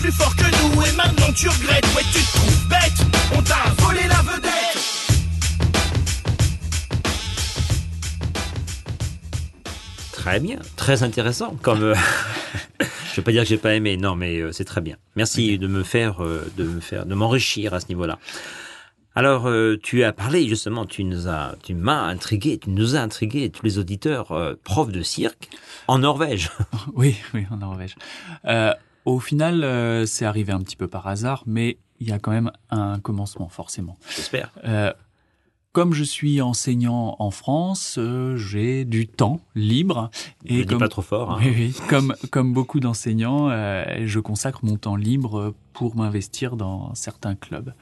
Plus 0.00 0.12
fort 0.12 0.34
que 0.34 0.44
nous 0.44 0.82
et 0.82 0.92
maintenant 0.96 1.32
tu 1.34 1.48
regrettes. 1.48 1.84
Ouais, 1.94 2.02
tu 2.12 2.22
te 2.22 2.32
trouves 2.36 2.68
bête, 2.68 3.06
on 3.36 3.42
t'a 3.42 3.70
volé 3.78 4.00
la 4.08 4.22
vedette. 4.22 4.50
Très 10.12 10.40
bien, 10.40 10.58
très 10.76 11.02
intéressant. 11.02 11.56
Comme 11.62 11.82
euh, 11.82 11.94
je 12.80 13.16
vais 13.16 13.22
pas 13.22 13.32
dire 13.32 13.42
que 13.42 13.48
j'ai 13.48 13.58
pas 13.58 13.74
aimé, 13.74 13.96
non, 13.96 14.16
mais 14.16 14.38
euh, 14.38 14.52
c'est 14.52 14.64
très 14.64 14.80
bien. 14.80 14.96
Merci 15.16 15.58
de 15.58 15.66
me 15.66 15.82
faire, 15.82 16.24
euh, 16.24 16.50
de 16.56 16.64
me 16.64 16.80
faire, 16.80 17.04
de 17.04 17.14
m'enrichir 17.14 17.74
à 17.74 17.80
ce 17.80 17.88
niveau-là. 17.88 18.18
Alors, 19.16 19.48
euh, 19.48 19.76
tu 19.82 20.04
as 20.04 20.12
parlé 20.12 20.48
justement, 20.48 20.86
tu 20.86 21.02
nous 21.02 21.28
as, 21.28 21.56
tu 21.62 21.74
m'as 21.74 22.04
intrigué, 22.04 22.58
tu 22.58 22.70
nous 22.70 22.94
as 22.94 23.00
intrigué, 23.00 23.50
tous 23.50 23.64
les 23.64 23.78
auditeurs, 23.78 24.30
euh, 24.30 24.54
prof 24.62 24.92
de 24.92 25.02
cirque 25.02 25.48
en 25.88 25.98
Norvège. 25.98 26.50
Oui, 26.94 27.16
oui, 27.34 27.46
en 27.50 27.56
Norvège. 27.58 27.96
Euh, 28.46 28.72
au 29.04 29.18
final, 29.18 29.64
euh, 29.64 30.06
c'est 30.06 30.24
arrivé 30.24 30.52
un 30.52 30.60
petit 30.60 30.76
peu 30.76 30.88
par 30.88 31.06
hasard, 31.06 31.42
mais 31.46 31.78
il 32.00 32.08
y 32.08 32.12
a 32.12 32.18
quand 32.18 32.30
même 32.30 32.50
un 32.70 32.98
commencement, 32.98 33.48
forcément. 33.48 33.96
J'espère. 34.08 34.52
Euh, 34.64 34.92
comme 35.72 35.94
je 35.94 36.02
suis 36.02 36.40
enseignant 36.40 37.14
en 37.20 37.30
France, 37.30 37.96
euh, 37.98 38.36
j'ai 38.36 38.84
du 38.84 39.06
temps 39.06 39.40
libre. 39.54 40.10
Et 40.44 40.58
dis 40.58 40.66
comme, 40.66 40.78
pas 40.78 40.88
trop 40.88 41.02
fort. 41.02 41.30
hein. 41.30 41.38
Oui, 41.40 41.52
oui. 41.56 41.76
Comme, 41.88 42.14
comme 42.30 42.52
beaucoup 42.52 42.80
d'enseignants, 42.80 43.48
euh, 43.50 43.84
je 44.04 44.18
consacre 44.18 44.64
mon 44.64 44.76
temps 44.76 44.96
libre 44.96 45.54
pour 45.72 45.94
m'investir 45.94 46.56
dans 46.56 46.92
certains 46.96 47.36
clubs. 47.36 47.72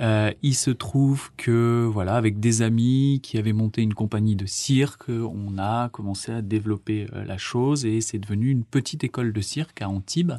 Euh, 0.00 0.32
il 0.42 0.54
se 0.54 0.70
trouve 0.70 1.30
que, 1.36 1.88
voilà, 1.92 2.14
avec 2.16 2.40
des 2.40 2.62
amis 2.62 3.20
qui 3.22 3.36
avaient 3.36 3.52
monté 3.52 3.82
une 3.82 3.94
compagnie 3.94 4.34
de 4.34 4.46
cirque, 4.46 5.08
on 5.10 5.58
a 5.58 5.90
commencé 5.90 6.32
à 6.32 6.40
développer 6.40 7.06
la 7.12 7.36
chose 7.36 7.84
et 7.84 8.00
c'est 8.00 8.18
devenu 8.18 8.50
une 8.50 8.64
petite 8.64 9.04
école 9.04 9.32
de 9.34 9.40
cirque 9.42 9.82
à 9.82 9.88
Antibes 9.88 10.32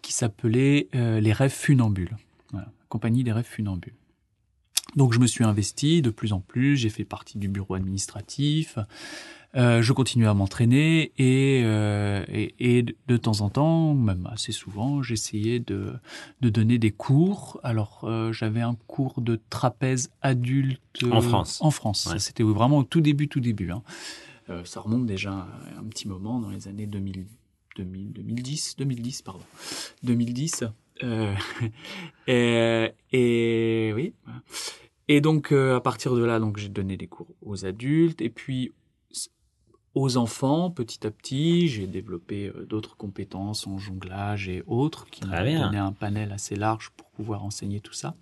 qui 0.00 0.12
s'appelait 0.14 0.88
les 0.92 1.32
Rêves 1.32 1.52
Funambules. 1.52 2.16
Voilà, 2.52 2.68
compagnie 2.88 3.24
des 3.24 3.32
Rêves 3.32 3.44
Funambules. 3.48 3.94
Donc 4.96 5.12
je 5.12 5.18
me 5.18 5.26
suis 5.26 5.44
investi 5.44 6.02
de 6.02 6.10
plus 6.10 6.32
en 6.32 6.40
plus, 6.40 6.76
j'ai 6.76 6.88
fait 6.90 7.04
partie 7.04 7.38
du 7.38 7.48
bureau 7.48 7.74
administratif, 7.74 8.78
euh, 9.56 9.82
je 9.82 9.92
continue 9.92 10.26
à 10.26 10.34
m'entraîner 10.34 11.12
et, 11.16 11.62
euh, 11.64 12.24
et, 12.28 12.54
et 12.58 12.82
de 12.82 13.16
temps 13.16 13.40
en 13.40 13.50
temps, 13.50 13.94
même 13.94 14.28
assez 14.32 14.50
souvent, 14.52 15.02
j'essayais 15.02 15.60
de, 15.60 15.92
de 16.40 16.48
donner 16.50 16.78
des 16.78 16.90
cours. 16.90 17.60
Alors 17.62 18.00
euh, 18.04 18.32
j'avais 18.32 18.62
un 18.62 18.74
cours 18.88 19.20
de 19.20 19.40
trapèze 19.50 20.10
adulte 20.22 20.80
En 21.10 21.20
France. 21.20 21.58
En 21.60 21.70
France, 21.70 22.06
Ouais. 22.12 22.18
c'était 22.18 22.42
vraiment 22.42 22.78
au 22.78 22.84
tout 22.84 23.00
début, 23.00 23.28
tout 23.28 23.40
début. 23.40 23.70
Hein. 23.70 23.82
Euh, 24.50 24.64
ça 24.64 24.80
remonte 24.80 25.06
déjà 25.06 25.32
à 25.32 25.78
un 25.78 25.84
petit 25.84 26.08
moment 26.08 26.40
dans 26.40 26.50
les 26.50 26.66
années 26.68 26.86
2000, 26.86 27.24
2000 27.76 28.12
2010, 28.12 28.74
2010 28.78 29.22
pardon, 29.22 29.44
2010. 30.02 30.64
Euh, 31.02 31.32
et, 32.26 32.90
et 33.12 33.92
oui. 33.94 34.12
Et 35.08 35.20
donc 35.20 35.52
euh, 35.52 35.76
à 35.76 35.80
partir 35.80 36.14
de 36.14 36.24
là, 36.24 36.38
donc 36.38 36.56
j'ai 36.56 36.68
donné 36.68 36.96
des 36.96 37.06
cours 37.06 37.28
aux 37.42 37.66
adultes 37.66 38.20
et 38.22 38.30
puis 38.30 38.72
aux 39.94 40.16
enfants 40.16 40.70
petit 40.70 41.06
à 41.06 41.10
petit. 41.10 41.68
J'ai 41.68 41.86
développé 41.86 42.48
euh, 42.48 42.64
d'autres 42.64 42.96
compétences 42.96 43.66
en 43.66 43.78
jonglage 43.78 44.48
et 44.48 44.62
autres 44.66 45.06
qui 45.06 45.26
m'ont 45.26 45.36
donné 45.36 45.78
un 45.78 45.92
panel 45.92 46.32
assez 46.32 46.56
large 46.56 46.90
pour 46.96 47.08
pouvoir 47.10 47.44
enseigner 47.44 47.80
tout 47.80 47.92
ça. 47.92 48.14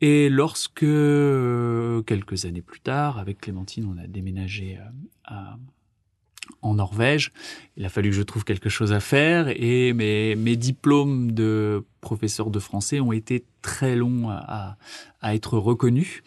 Et 0.00 0.28
lorsque 0.28 0.82
euh, 0.82 2.02
quelques 2.02 2.44
années 2.44 2.62
plus 2.62 2.80
tard, 2.80 3.18
avec 3.18 3.40
Clémentine, 3.40 3.86
on 3.86 4.02
a 4.02 4.06
déménagé 4.06 4.78
à 5.24 5.56
en 6.62 6.74
Norvège. 6.74 7.32
Il 7.76 7.84
a 7.84 7.88
fallu 7.88 8.10
que 8.10 8.16
je 8.16 8.22
trouve 8.22 8.44
quelque 8.44 8.68
chose 8.68 8.92
à 8.92 9.00
faire 9.00 9.48
et 9.48 9.92
mes, 9.92 10.34
mes 10.36 10.56
diplômes 10.56 11.32
de 11.32 11.84
professeur 12.00 12.50
de 12.50 12.58
français 12.58 13.00
ont 13.00 13.12
été 13.12 13.44
très 13.62 13.96
longs 13.96 14.28
à, 14.28 14.76
à 15.22 15.34
être 15.34 15.56
reconnus. 15.58 16.22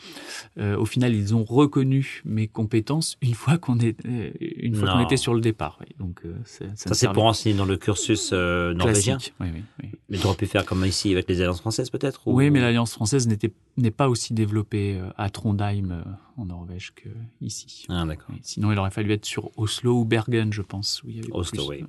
Euh, 0.57 0.75
au 0.77 0.85
final, 0.85 1.13
ils 1.13 1.35
ont 1.35 1.43
reconnu 1.43 2.21
mes 2.25 2.47
compétences 2.47 3.17
une 3.21 3.35
fois 3.35 3.57
qu'on 3.59 3.77
est 3.79 3.95
euh, 4.05 4.31
une 4.39 4.75
fois 4.75 4.89
qu'on 4.89 4.97
Non. 4.97 5.03
était 5.05 5.17
sur 5.17 5.33
le 5.35 5.41
départ. 5.41 5.77
oui. 5.81 5.95
Donc 5.99 6.21
euh, 6.25 6.33
ça, 6.45 6.93
c'est 6.95 7.11
pour 7.13 7.25
enseigner 7.25 7.55
dans 7.55 7.65
le 7.65 7.77
cursus 7.77 8.31
euh, 8.33 8.73
norvégien. 8.73 9.17
oui, 9.39 9.47
oui. 9.83 9.86
Mais 10.09 10.17
tu 10.17 10.25
aurais 10.25 10.37
pu 10.37 10.45
faire 10.47 10.65
comme 10.65 10.85
ici 10.85 11.11
avec 11.11 11.27
les 11.27 11.41
alliances 11.41 11.59
françaises 11.59 11.89
peut-être. 11.89 12.27
ou- 12.27 12.33
Oui, 12.35 12.49
mais 12.49 12.61
l'Alliance 12.61 12.93
française 12.93 13.27
n'est 13.77 13.91
pas 13.91 14.07
aussi 14.07 14.33
développée 14.33 14.95
euh, 14.97 15.09
à 15.17 15.29
Trondheim 15.29 15.91
euh, 15.91 16.03
en 16.37 16.45
Norvège 16.45 16.93
que 16.95 17.09
ici. 17.41 17.85
Ah 17.89 18.05
d'accord. 18.05 18.33
Sinon, 18.41 18.71
il 18.71 18.77
aurait 18.79 18.91
fallu 18.91 19.11
être 19.11 19.25
sur 19.25 19.51
Oslo 19.59 19.99
ou 19.99 20.05
Bergen, 20.05 20.53
je 20.53 20.61
pense. 20.61 21.03
où 21.03 21.09
il 21.09 21.17
y 21.17 21.19
avait 21.19 21.31
Oslo, 21.33 21.67
plus, 21.67 21.79
oui. 21.81 21.85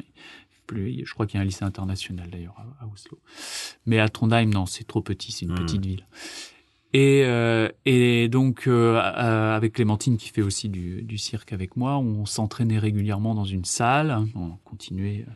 Plus, 0.66 1.06
je 1.06 1.14
crois 1.14 1.26
qu'il 1.26 1.36
y 1.36 1.38
a 1.38 1.42
un 1.42 1.46
lycée 1.46 1.64
international 1.64 2.28
d'ailleurs 2.28 2.56
à, 2.58 2.84
à 2.84 2.88
Oslo. 2.88 3.18
Mais 3.86 4.00
à 4.00 4.08
Trondheim, 4.08 4.46
non, 4.50 4.66
c'est 4.66 4.84
trop 4.84 5.00
petit, 5.00 5.30
c'est 5.32 5.46
une 5.46 5.52
Hmm. 5.52 5.64
petite 5.64 5.86
ville. 5.86 6.06
Et, 6.94 7.22
euh, 7.24 7.68
et 7.84 8.28
donc 8.28 8.66
euh, 8.66 8.96
euh, 8.96 9.54
avec 9.54 9.74
Clémentine 9.74 10.16
qui 10.16 10.30
fait 10.30 10.40
aussi 10.40 10.70
du, 10.70 11.02
du 11.02 11.18
cirque 11.18 11.52
avec 11.52 11.76
moi, 11.76 11.98
on 11.98 12.24
s'entraînait 12.24 12.78
régulièrement 12.78 13.34
dans 13.34 13.44
une 13.44 13.66
salle, 13.66 14.24
on 14.34 14.52
continuait 14.64 15.26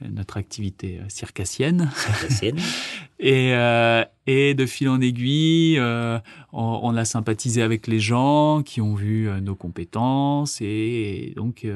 notre 0.00 0.36
activité 0.36 1.00
circassienne. 1.08 1.90
Circassienne. 1.96 2.58
et, 3.18 3.52
euh, 3.52 4.04
et 4.28 4.54
de 4.54 4.64
fil 4.64 4.88
en 4.88 5.00
aiguille, 5.00 5.80
on, 5.80 6.20
on, 6.52 6.96
a 6.96 7.04
sympathisé 7.04 7.62
avec 7.62 7.88
les 7.88 7.98
gens 7.98 8.62
qui 8.62 8.80
ont 8.80 8.94
vu 8.94 9.28
nos 9.42 9.56
compétences 9.56 10.60
et, 10.60 11.30
et 11.30 11.34
donc 11.34 11.66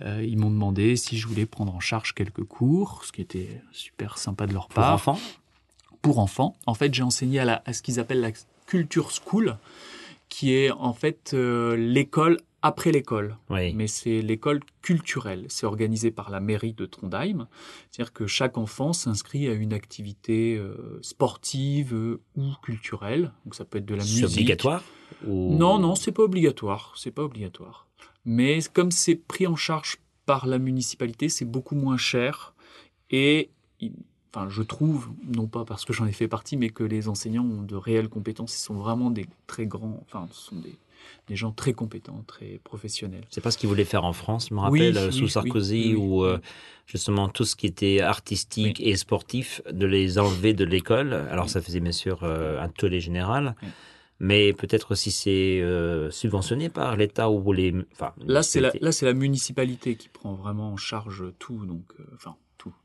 ils 0.00 0.38
m'ont 0.38 0.50
demandé 0.50 0.96
si 0.96 1.18
je 1.18 1.28
voulais 1.28 1.44
prendre 1.44 1.74
en 1.74 1.80
charge 1.80 2.14
quelques 2.14 2.44
cours, 2.44 3.04
ce 3.04 3.12
qui 3.12 3.20
était 3.20 3.60
super 3.70 4.16
sympa 4.16 4.46
de 4.46 4.54
leur 4.54 4.68
Pour 4.68 4.76
part 4.76 4.94
enfants 4.94 5.18
pour 6.02 6.18
enfants. 6.18 6.56
En 6.66 6.74
fait, 6.74 6.92
j'ai 6.92 7.04
enseigné 7.04 7.38
à, 7.38 7.44
la, 7.44 7.62
à 7.64 7.72
ce 7.72 7.80
qu'ils 7.80 8.00
appellent 8.00 8.20
la 8.20 8.32
Culture 8.66 9.10
School, 9.10 9.56
qui 10.28 10.54
est 10.54 10.70
en 10.70 10.92
fait 10.92 11.32
euh, 11.34 11.76
l'école 11.76 12.38
après 12.62 12.92
l'école. 12.92 13.36
Oui. 13.50 13.74
Mais 13.74 13.88
c'est 13.88 14.22
l'école 14.22 14.60
culturelle. 14.82 15.46
C'est 15.48 15.66
organisé 15.66 16.10
par 16.12 16.30
la 16.30 16.38
mairie 16.40 16.72
de 16.74 16.86
Trondheim. 16.86 17.48
C'est-à-dire 17.90 18.12
que 18.12 18.26
chaque 18.26 18.56
enfant 18.56 18.92
s'inscrit 18.92 19.48
à 19.48 19.52
une 19.52 19.72
activité 19.72 20.56
euh, 20.56 20.98
sportive 21.02 21.92
euh, 21.92 22.20
ou 22.36 22.52
culturelle. 22.62 23.32
Donc 23.44 23.56
ça 23.56 23.64
peut 23.64 23.78
être 23.78 23.84
de 23.84 23.96
la 23.96 24.04
C'est 24.04 24.22
musique. 24.22 24.38
obligatoire 24.38 24.84
ou... 25.26 25.56
Non, 25.56 25.78
non, 25.78 25.96
c'est 25.96 26.12
pas 26.12 26.22
obligatoire. 26.22 26.94
C'est 26.96 27.10
pas 27.10 27.22
obligatoire. 27.24 27.88
Mais 28.24 28.60
comme 28.72 28.92
c'est 28.92 29.16
pris 29.16 29.48
en 29.48 29.56
charge 29.56 29.96
par 30.24 30.46
la 30.46 30.58
municipalité, 30.58 31.28
c'est 31.28 31.44
beaucoup 31.44 31.74
moins 31.74 31.96
cher. 31.96 32.54
Et, 33.10 33.50
enfin, 34.34 34.48
je 34.48 34.62
trouve, 34.62 35.10
non 35.26 35.46
pas 35.46 35.64
parce 35.64 35.84
que 35.84 35.92
j'en 35.92 36.06
ai 36.06 36.12
fait 36.12 36.28
partie, 36.28 36.56
mais 36.56 36.70
que 36.70 36.84
les 36.84 37.08
enseignants 37.08 37.44
ont 37.44 37.62
de 37.62 37.76
réelles 37.76 38.08
compétences. 38.08 38.56
Ils 38.56 38.62
sont 38.62 38.74
vraiment 38.74 39.10
des 39.10 39.26
très 39.46 39.66
grands, 39.66 40.00
enfin, 40.06 40.26
ce 40.32 40.40
sont 40.50 40.56
des, 40.56 40.74
des 41.28 41.36
gens 41.36 41.52
très 41.52 41.72
compétents, 41.72 42.24
très 42.26 42.60
professionnels. 42.64 43.24
C'est 43.30 43.40
pas 43.40 43.50
ce 43.50 43.58
qu'ils 43.58 43.68
voulaient 43.68 43.84
faire 43.84 44.04
en 44.04 44.12
France, 44.12 44.48
je 44.48 44.54
me 44.54 44.60
rappelle, 44.60 44.96
euh, 44.96 45.06
oui, 45.08 45.12
sous 45.12 45.24
oui, 45.24 45.30
Sarkozy, 45.30 45.88
oui, 45.88 45.94
où 45.96 46.24
euh, 46.24 46.38
justement 46.86 47.28
tout 47.28 47.44
ce 47.44 47.56
qui 47.56 47.66
était 47.66 48.00
artistique 48.00 48.80
et 48.80 48.96
sportif, 48.96 49.60
de 49.70 49.86
les 49.86 50.18
enlever 50.18 50.54
de 50.54 50.64
l'école. 50.64 51.12
Alors 51.12 51.48
ça 51.50 51.60
faisait 51.60 51.80
bien 51.80 51.92
sûr 51.92 52.20
euh, 52.22 52.60
un 52.60 52.68
tollé 52.68 53.00
général, 53.00 53.54
mais 54.18 54.52
peut-être 54.52 54.94
si 54.94 55.10
c'est 55.10 55.60
euh, 55.60 56.10
subventionné 56.10 56.68
par 56.68 56.96
l'État 56.96 57.28
ou 57.28 57.52
les... 57.52 57.74
Enfin, 57.92 58.12
Là, 58.24 58.42
c'est 58.42 58.60
la, 58.60 58.72
la 58.80 59.12
municipalité 59.14 59.96
qui 59.96 60.08
prend 60.08 60.32
vraiment 60.34 60.72
en 60.72 60.76
charge 60.76 61.24
tout, 61.38 61.66
donc, 61.66 61.84
enfin, 62.14 62.36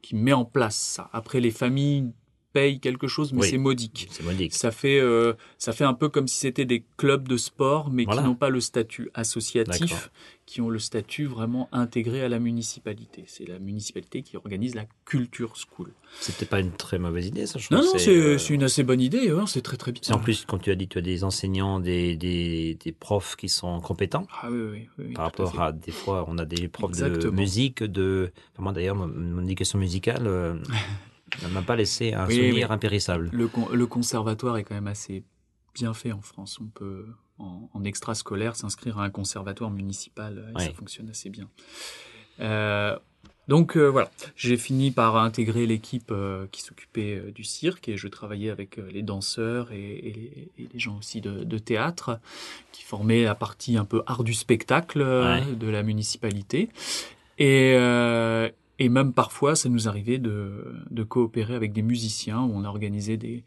qui 0.01 0.15
met 0.15 0.33
en 0.33 0.45
place 0.45 0.75
ça. 0.75 1.09
Après, 1.13 1.39
les 1.39 1.51
familles 1.51 2.11
payent 2.57 2.79
quelque 2.79 3.07
chose, 3.07 3.33
mais 3.33 3.41
Oui. 3.41 3.49
c'est 3.51 3.57
modique. 3.59 4.07
C'est 4.09 4.23
modique. 4.23 4.53
Ça 4.55 4.71
fait, 4.71 4.99
euh, 4.99 5.33
ça 5.59 5.73
fait 5.73 5.83
un 5.83 5.93
peu 5.93 6.09
comme 6.09 6.27
si 6.27 6.37
c'était 6.37 6.65
des 6.65 6.83
clubs 6.97 7.27
de 7.27 7.37
sport, 7.37 7.91
mais 7.91 8.03
Voilà. 8.05 8.21
qui 8.21 8.27
n'ont 8.27 8.35
pas 8.35 8.49
le 8.49 8.59
statut 8.61 9.09
associatif, 9.13 10.09
qui 10.47 10.61
ont 10.61 10.69
le 10.69 10.79
statut 10.79 11.25
vraiment 11.25 11.69
intégré 11.71 12.23
à 12.23 12.29
la 12.29 12.39
municipalité. 12.39 13.25
C'est 13.27 13.47
la 13.47 13.59
municipalité 13.59 14.23
qui 14.23 14.37
organise 14.37 14.73
la 14.75 14.85
Culture 15.05 15.53
School. 15.55 15.91
C'était 16.19 16.45
pas 16.45 16.59
une 16.59 16.71
très 16.71 16.97
mauvaise 16.99 17.27
idée, 17.27 17.45
ça. 17.45 17.59
Je 17.59 17.67
Non, 17.69 17.81
non, 17.83 17.91
c'est 17.97 18.15
euh, 18.15 18.37
c'est 18.37 18.53
une 18.55 18.63
assez 18.63 18.83
bonne 18.83 19.01
idée, 19.01 19.29
hein, 19.29 19.45
c'est 19.45 19.61
très 19.61 19.77
très 19.77 19.91
bien. 19.91 20.01
c'est 20.03 20.13
en 20.13 20.19
plus, 20.19 20.45
quand 20.47 20.57
tu 20.57 20.71
as 20.71 20.75
dit, 20.75 20.87
tu 20.87 20.97
as 20.97 21.01
des 21.01 21.23
enseignants, 21.23 21.79
des, 21.79 22.15
des, 22.15 22.75
des 22.83 22.91
profs 22.91 23.35
qui 23.35 23.49
sont 23.49 23.79
compétents. 23.81 24.25
Ah 24.41 24.47
oui, 24.49 24.57
oui, 24.71 24.89
oui, 24.99 25.13
Par 25.13 25.25
à 25.25 25.27
rapport 25.27 25.61
à 25.61 25.71
des 25.73 25.91
fois, 25.91 26.25
on 26.27 26.37
a 26.39 26.45
des 26.45 26.67
profs 26.69 26.89
Exactement. 26.91 27.23
de 27.25 27.29
musique, 27.35 27.83
de. 27.83 28.31
enfin, 28.53 28.63
moi 28.63 28.71
d'ailleurs, 28.73 28.95
mon- 28.95 29.07
mon 29.07 29.43
éducation 29.43 29.77
musicale 29.79 30.25
euh, 30.27 30.55
ne 31.43 31.47
m'a 31.49 31.61
pas 31.61 31.75
laissé 31.75 32.13
un 32.13 32.25
Oui, 32.27 32.35
souvenir 32.35 32.71
impérissable. 32.71 33.29
Le, 33.33 33.47
con- 33.47 33.69
le 33.71 33.85
conservatoire 33.87 34.57
est 34.57 34.63
quand 34.63 34.75
même 34.75 34.87
assez 34.87 35.23
bien 35.75 35.93
fait 35.93 36.11
en 36.11 36.21
France. 36.21 36.59
On 36.61 36.67
peut, 36.67 37.05
en, 37.39 37.69
en 37.73 37.83
extrascolaire, 37.83 38.55
s'inscrire 38.55 38.97
à 38.99 39.03
un 39.03 39.09
conservatoire 39.09 39.69
municipal 39.71 40.51
et 40.57 40.63
ça 40.63 40.73
fonctionne 40.73 41.09
assez 41.09 41.29
bien. 41.29 41.49
Euh, 42.39 42.97
donc 43.47 43.77
euh, 43.77 43.87
voilà, 43.87 44.11
j'ai 44.35 44.57
fini 44.57 44.91
par 44.91 45.15
intégrer 45.17 45.65
l'équipe 45.65 46.11
euh, 46.11 46.47
qui 46.51 46.61
s'occupait 46.61 47.15
euh, 47.15 47.31
du 47.31 47.43
cirque 47.45 47.87
et 47.87 47.95
je 47.95 48.07
travaillais 48.09 48.49
avec 48.49 48.75
les 48.91 49.01
danseurs 49.03 49.71
et, 49.71 49.77
et 49.99 50.11
les, 50.13 50.63
et 50.63 50.69
les 50.73 50.79
gens 50.79 50.97
aussi 50.97 51.21
de, 51.21 51.43
de 51.45 51.57
théâtre 51.57 52.19
qui 52.73 52.83
formaient 52.83 53.23
la 53.23 53.35
partie 53.35 53.77
un 53.77 53.85
peu 53.85 54.03
art 54.05 54.23
du 54.25 54.33
spectacle 54.33 55.01
Ouais. 55.01 55.55
de 55.55 55.67
la 55.69 55.81
municipalité. 55.83 56.69
Et, 57.39 57.73
et 58.79 58.89
même 58.89 59.13
parfois, 59.13 59.55
ça 59.55 59.69
nous 59.69 59.87
arrivait 59.87 60.19
de, 60.19 60.75
de 60.91 61.03
coopérer 61.03 61.55
avec 61.55 61.73
des 61.73 61.81
musiciens 61.81 62.41
où 62.41 62.51
on 62.53 62.63
a 62.63 62.67
organisé 62.67 63.17
des, 63.17 63.43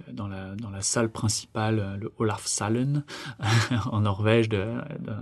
euh, 0.00 0.12
dans, 0.12 0.28
la, 0.28 0.54
dans 0.56 0.70
la 0.70 0.82
salle 0.82 1.10
principale, 1.10 1.78
euh, 1.78 1.96
le 1.96 2.12
Olafshallen, 2.18 3.04
en 3.90 4.00
Norvège 4.00 4.48
de, 4.48 4.66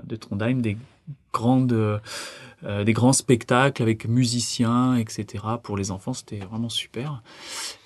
de, 0.04 0.16
Trondheim, 0.16 0.60
des 0.60 0.76
grandes, 1.32 2.00
euh, 2.64 2.84
des 2.84 2.92
grands 2.92 3.12
spectacles 3.12 3.82
avec 3.82 4.06
musiciens, 4.06 4.96
etc. 4.96 5.44
Pour 5.62 5.76
les 5.76 5.90
enfants, 5.90 6.12
c'était 6.12 6.38
vraiment 6.38 6.68
super. 6.68 7.22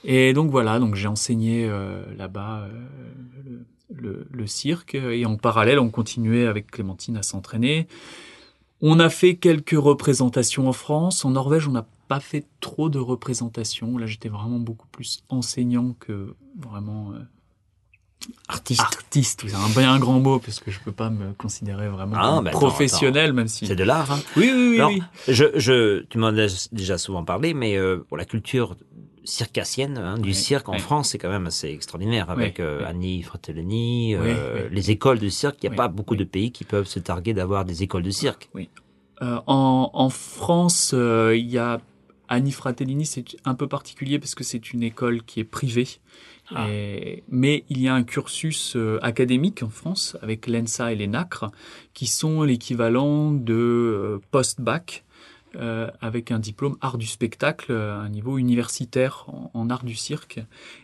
Et 0.02 0.32
donc 0.32 0.50
voilà, 0.50 0.78
donc 0.78 0.94
j'ai 0.94 1.08
enseigné 1.08 1.66
euh, 1.68 2.02
là-bas 2.16 2.68
euh, 2.68 3.58
le, 3.94 4.26
le 4.30 4.46
cirque 4.46 4.94
et 4.94 5.26
en 5.26 5.36
parallèle, 5.36 5.78
on 5.78 5.90
continuait 5.90 6.46
avec 6.46 6.70
Clémentine 6.70 7.16
à 7.16 7.22
s'entraîner. 7.22 7.86
On 8.80 9.00
a 9.00 9.08
fait 9.08 9.36
quelques 9.36 9.76
représentations 9.78 10.68
en 10.68 10.72
France. 10.72 11.24
En 11.24 11.30
Norvège, 11.30 11.68
on 11.68 11.72
n'a 11.72 11.86
pas 12.08 12.20
fait 12.20 12.46
trop 12.60 12.88
de 12.90 12.98
représentations. 12.98 13.96
Là, 13.98 14.06
j'étais 14.06 14.28
vraiment 14.28 14.58
beaucoup 14.58 14.88
plus 14.88 15.22
enseignant 15.28 15.94
que 15.98 16.34
vraiment 16.58 17.12
euh, 17.12 17.20
Artiste. 18.48 18.80
artiste. 18.82 19.44
C'est 19.46 19.54
un 19.54 19.68
bien 19.80 19.98
grand 19.98 20.20
mot 20.20 20.38
parce 20.38 20.60
que 20.60 20.70
je 20.70 20.78
peux 20.80 20.92
pas 20.92 21.10
me 21.10 21.32
considérer 21.32 21.88
vraiment 21.88 22.16
Ah, 22.18 22.38
attends, 22.40 22.50
professionnel, 22.50 23.32
même 23.32 23.48
si. 23.48 23.66
C'est 23.66 23.76
de 23.76 23.84
l'art. 23.84 24.10
Hein. 24.12 24.20
Oui, 24.36 24.50
oui, 24.54 24.68
oui. 24.70 24.76
Alors, 24.76 24.90
oui. 24.90 25.02
je, 25.28 25.44
je, 25.56 26.00
tu 26.04 26.18
m'en 26.18 26.28
as 26.28 26.68
déjà 26.72 26.98
souvent 26.98 27.24
parlé, 27.24 27.54
mais 27.54 27.76
euh, 27.76 27.98
pour 28.08 28.16
la 28.16 28.24
culture 28.24 28.76
circassienne 29.24 29.98
hein, 29.98 30.18
du 30.18 30.28
Oui, 30.30 30.34
cirque 30.34 30.68
en. 30.68 30.78
France, 30.78 31.10
c'est 31.10 31.18
quand 31.18 31.30
même 31.30 31.46
assez 31.46 31.68
extraordinaire 31.68 32.30
avec 32.30 32.56
Oui, 32.58 32.64
euh. 32.64 32.84
Annie 32.86 33.22
Fratellini, 33.22 34.14
euh, 34.14 34.68
les 34.70 34.90
écoles 34.90 35.18
de 35.18 35.28
cirque. 35.28 35.56
Il 35.62 35.68
n'y 35.70 35.74
a 35.74 35.76
pas 35.76 35.88
beaucoup 35.88 36.16
de 36.16 36.24
pays 36.24 36.52
qui 36.52 36.64
peuvent 36.64 36.86
se 36.86 36.98
targuer 36.98 37.34
d'avoir 37.34 37.64
des 37.64 37.82
écoles 37.82 38.02
de 38.02 38.10
cirque. 38.10 38.50
Euh, 39.22 39.38
en, 39.46 39.90
en 39.92 40.10
France, 40.10 40.94
il 40.94 41.46
y 41.50 41.58
a 41.58 41.80
Annie 42.28 42.52
Fratellini, 42.52 43.06
c'est 43.06 43.24
un 43.44 43.54
peu 43.54 43.66
particulier 43.68 44.18
parce 44.18 44.34
que 44.34 44.44
c'est 44.44 44.72
une 44.72 44.82
école 44.82 45.22
qui 45.22 45.40
est 45.40 45.44
privée. 45.44 45.88
Ah. 46.54 46.68
Et- 46.70 47.22
mais 47.28 47.64
il 47.70 47.80
y 47.80 47.88
a 47.88 47.94
un 47.94 48.02
cursus 48.02 48.76
académique 49.02 49.62
en 49.62 49.70
France 49.70 50.16
avec 50.20 50.46
l'ENSA 50.46 50.92
et 50.92 50.96
les 50.96 51.06
NACRE 51.06 51.50
qui 51.94 52.06
sont 52.06 52.42
l'équivalent 52.42 53.30
de 53.30 54.20
post-bac 54.30 55.03
euh, 55.56 55.90
avec 56.00 56.30
un 56.30 56.38
diplôme 56.38 56.76
art 56.80 56.98
du 56.98 57.06
spectacle 57.06 57.72
à 57.72 57.96
un 58.00 58.08
niveau 58.08 58.38
universitaire 58.38 59.24
en, 59.28 59.50
en 59.54 59.70
art 59.70 59.84
du 59.84 59.94
cirque. 59.94 60.40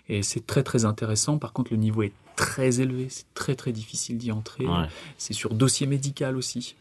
Et 0.09 0.23
c'est 0.23 0.47
très 0.47 0.63
très 0.63 0.85
intéressant. 0.85 1.39
Par 1.39 1.53
contre, 1.53 1.73
le 1.73 1.77
niveau 1.79 2.03
est 2.03 2.13
très 2.37 2.81
élevé, 2.81 3.09
c'est 3.11 3.27
très 3.35 3.55
très 3.55 3.73
difficile 3.73 4.17
d'y 4.19 4.33
entrer. 4.33 4.67
Ouais. 4.67 4.87
C'est 5.19 5.35
sur 5.35 5.53
dossier 5.55 5.87
médical 5.87 6.37
aussi. 6.37 6.75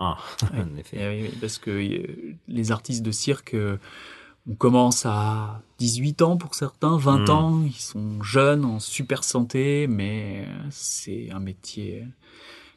Ah, 0.00 0.16
en 0.54 0.76
effet. 0.78 1.28
Eh 1.32 1.36
parce 1.38 1.58
que 1.58 1.70
euh, 1.70 2.34
les 2.48 2.72
artistes 2.72 3.02
de 3.02 3.12
cirque, 3.12 3.54
euh, 3.54 3.76
on 4.50 4.54
commence 4.54 5.06
à 5.06 5.62
18 5.78 6.22
ans 6.22 6.36
pour 6.36 6.54
certains, 6.56 6.96
20 6.96 7.18
Mm. 7.26 7.30
ans, 7.30 7.62
ils 7.64 7.72
sont 7.74 8.22
jeunes, 8.22 8.64
en 8.64 8.80
super 8.80 9.22
santé, 9.22 9.86
mais 9.86 10.44
euh, 10.48 10.54
c'est 10.70 11.30
un 11.30 11.38
métier 11.38 12.04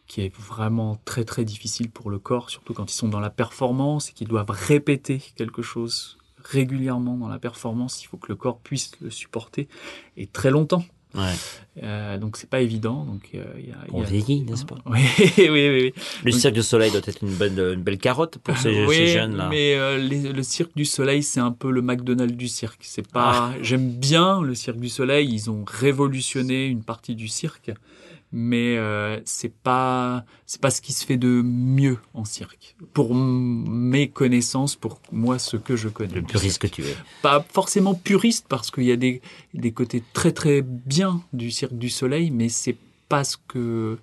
qui 0.08 0.22
est 0.22 0.34
vraiment 0.36 1.02
très 1.06 1.24
très 1.24 1.44
difficile 1.46 1.90
pour 1.90 2.10
le 2.10 2.20
corps, 2.20 2.50
surtout 2.50 2.74
quand 2.74 2.92
ils 2.92 2.96
sont 2.96 3.10
dans 3.10 3.20
la 3.20 3.30
performance 3.32 4.10
et 4.10 4.14
qu'ils 4.14 4.28
doivent 4.28 4.50
répéter 4.52 5.22
quelque 5.36 5.62
chose 5.62 6.18
régulièrement 6.44 7.18
dans 7.18 7.28
la 7.28 7.40
performance, 7.40 8.04
il 8.04 8.08
faut 8.08 8.18
que 8.18 8.28
le 8.30 8.36
corps 8.36 8.60
puisse 8.60 8.92
le 9.02 9.10
supporter 9.10 9.68
et 10.16 10.28
très 10.28 10.52
longtemps. 10.52 10.86
Ouais. 11.16 11.32
Euh, 11.82 12.18
donc 12.18 12.36
c'est 12.36 12.50
pas 12.50 12.60
évident. 12.62 13.06
Donc 13.06 13.30
euh, 13.34 13.46
y 13.66 13.72
a, 13.72 13.78
On 13.94 14.02
y 14.02 14.06
a- 14.06 14.08
vieillit, 14.10 14.42
n'est-ce 14.42 14.66
pas? 14.66 14.76
Oui, 14.86 15.00
oui, 15.38 15.48
oui, 15.50 15.70
oui. 15.70 15.94
Le 16.26 16.32
Donc- 16.32 16.40
cirque 16.42 16.54
du 16.54 16.62
soleil 16.62 16.92
doit 16.92 17.00
être 17.06 17.24
une 17.24 17.34
bonne, 17.34 17.58
une 17.58 17.82
belle 17.84 17.98
carotte 17.98 18.38
pour 18.40 18.56
ces, 18.58 18.86
oui, 18.86 18.96
ces 18.96 19.08
jeunes-là. 19.08 19.48
mais 19.50 19.76
euh, 19.76 19.98
les- 19.98 20.34
le 20.34 20.44
cirque 20.44 20.76
du 20.76 20.84
soleil, 20.86 21.24
c'est 21.24 21.40
un 21.40 21.52
peu 21.54 21.72
le 21.72 21.82
McDonald's 21.82 22.36
du 22.36 22.50
cirque. 22.50 22.82
C'est 22.84 23.10
pas. 23.10 23.32
Ah. 23.34 23.54
J'aime 23.62 23.90
bien 23.92 24.42
le 24.42 24.54
cirque 24.56 24.78
du 24.80 24.90
soleil. 24.90 25.30
Ils 25.34 25.50
ont 25.50 25.64
révolutionné 25.66 26.66
une 26.68 26.84
partie 26.84 27.16
du 27.16 27.28
cirque, 27.30 27.72
mais 28.38 28.76
euh, 28.78 29.20
c'est 29.24 29.54
pas 29.54 30.26
c'est 30.46 30.60
pas 30.60 30.70
ce 30.70 30.82
qui 30.82 30.92
se 30.92 31.06
fait 31.06 31.16
de 31.18 31.42
mieux 31.44 31.98
en 32.14 32.26
cirque. 32.26 32.76
Pour 32.94 33.16
mes 33.16 34.10
connaissances, 34.10 34.76
pour 34.76 35.00
moi, 35.12 35.40
ce 35.40 35.56
que 35.58 35.76
je 35.78 35.88
connais. 35.88 36.14
Le 36.16 36.22
puriste 36.22 36.60
que 36.60 36.68
tu 36.68 36.84
es. 36.84 36.96
Pas 37.22 37.44
forcément 37.54 37.94
puriste 37.96 38.46
parce 38.50 38.70
qu'il 38.72 38.84
y 38.84 38.92
a 38.92 38.98
des 38.98 39.22
des 39.54 39.72
côtés 39.72 40.04
très 40.14 40.34
très 40.34 40.62
bien 40.62 41.22
du 41.32 41.50
cirque 41.50 41.74
du 41.78 41.90
soleil, 41.90 42.30
mais 42.30 42.50
c'est 42.50 42.76
pas 43.08 43.24
ce 43.24 43.38
que 43.48 43.98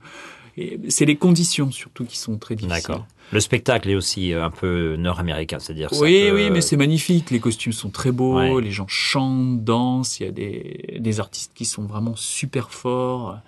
c'est 0.89 1.07
les 1.07 1.17
conditions 1.17 1.71
surtout 1.71 2.05
qui 2.05 2.17
sont 2.19 2.37
très 2.39 2.57
difficiles. 2.57 2.83
D'accord. 2.83 3.07
Le 3.33 3.41
spectacle 3.41 3.89
est 3.89 3.95
aussi 3.95 4.35
euh, 4.35 4.45
un 4.45 4.51
peu 4.51 4.97
nord-américain, 4.97 5.59
c'est-à-dire. 5.59 5.89
Oui, 5.93 6.25
peut- 6.29 6.35
oui, 6.35 6.51
mais 6.51 6.61
c'est 6.61 6.77
magnifique. 6.77 7.31
Les 7.31 7.41
costumes 7.41 7.73
sont 7.73 7.89
très 7.89 8.13
beaux, 8.13 8.37
Ouais. 8.37 8.61
les 8.61 8.71
gens 8.71 8.87
chantent, 8.89 9.65
dansent. 9.65 10.21
Il 10.21 10.27
y 10.27 10.29
a 10.29 10.33
des, 10.33 10.99
des 11.01 11.21
artistes 11.21 11.53
qui 11.55 11.65
sont 11.65 11.85
vraiment 11.85 12.15
super 12.17 12.71
forts. 12.71 13.39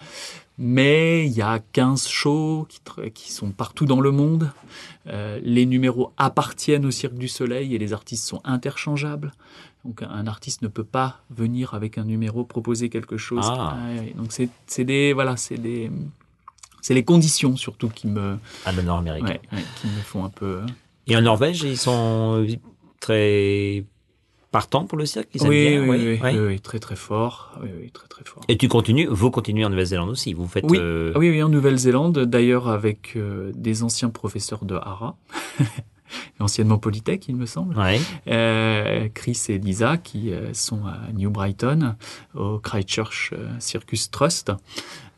Mais 0.56 1.26
il 1.26 1.32
y 1.32 1.42
a 1.42 1.58
15 1.72 2.06
shows 2.06 2.68
qui, 3.12 3.32
sont 3.32 3.50
partout 3.50 3.86
dans 3.86 4.00
le 4.00 4.12
monde. 4.12 4.52
Euh, 5.08 5.40
les 5.42 5.66
numéros 5.66 6.12
appartiennent 6.16 6.86
au 6.86 6.92
Cirque 6.92 7.14
du 7.14 7.28
Soleil 7.28 7.74
et 7.74 7.78
les 7.78 7.92
artistes 7.92 8.24
sont 8.24 8.40
interchangeables. 8.44 9.32
Donc 9.84 10.02
un 10.02 10.26
artiste 10.26 10.62
ne 10.62 10.68
peut 10.68 10.84
pas 10.84 11.20
venir 11.30 11.74
avec 11.74 11.98
un 11.98 12.04
numéro 12.04 12.44
proposer 12.44 12.88
quelque 12.88 13.16
chose. 13.16 13.44
Ah. 13.44 13.76
Ouais, 13.86 14.00
ouais. 14.00 14.14
Donc 14.16 14.32
c'est 14.32 14.84
des 14.84 15.12
voilà, 15.12 15.36
c'est 15.36 15.58
des 15.58 15.90
c'est 16.80 16.94
les 16.94 17.04
conditions 17.04 17.56
surtout 17.56 17.88
qui 17.88 18.06
me 18.06 18.38
Ah, 18.64 18.72
le 18.72 18.82
nord-américain. 18.82 19.26
ouais, 19.26 19.40
ouais, 19.52 19.64
qui 19.80 19.88
me 19.88 20.00
font 20.02 20.24
un 20.24 20.30
peu 20.30 20.62
Et 21.06 21.16
en 21.16 21.22
Norvège, 21.22 21.62
ils 21.62 21.78
sont 21.78 22.46
très 23.00 23.84
partants 24.54 24.84
pour 24.84 24.96
le 24.96 25.04
cirque 25.04 25.30
ils 25.34 25.42
oui, 25.42 25.68
bien, 25.68 25.82
oui, 25.82 25.98
oui, 25.98 26.18
oui, 26.22 26.38
oui, 26.38 26.60
très 26.60 26.78
très 26.78 26.94
fort. 26.94 27.58
Oui, 27.60 27.70
oui, 27.76 27.90
très 27.90 28.06
très 28.06 28.24
fort. 28.24 28.40
Et 28.46 28.56
tu 28.56 28.68
continues, 28.68 29.08
vous 29.10 29.32
continuez 29.32 29.64
en 29.64 29.70
Nouvelle-Zélande 29.70 30.10
aussi. 30.10 30.32
Vous 30.32 30.46
faites. 30.46 30.64
Oui, 30.68 30.78
euh, 30.80 31.12
oui, 31.16 31.28
oui, 31.30 31.42
en 31.42 31.48
Nouvelle-Zélande, 31.48 32.20
d'ailleurs 32.20 32.68
avec 32.68 33.16
euh, 33.16 33.50
des 33.56 33.82
anciens 33.82 34.10
professeurs 34.10 34.64
de 34.64 34.76
Hara, 34.76 35.16
anciennement 36.38 36.78
Polytech, 36.78 37.26
il 37.26 37.34
me 37.34 37.46
semble, 37.46 37.76
ouais. 37.76 38.00
euh, 38.28 39.08
Chris 39.12 39.42
et 39.48 39.58
Lisa, 39.58 39.96
qui 39.96 40.30
euh, 40.30 40.54
sont 40.54 40.86
à 40.86 40.98
New 41.12 41.30
Brighton, 41.30 41.96
au 42.36 42.60
Christchurch 42.60 43.32
euh, 43.32 43.48
Circus 43.58 44.12
Trust. 44.12 44.52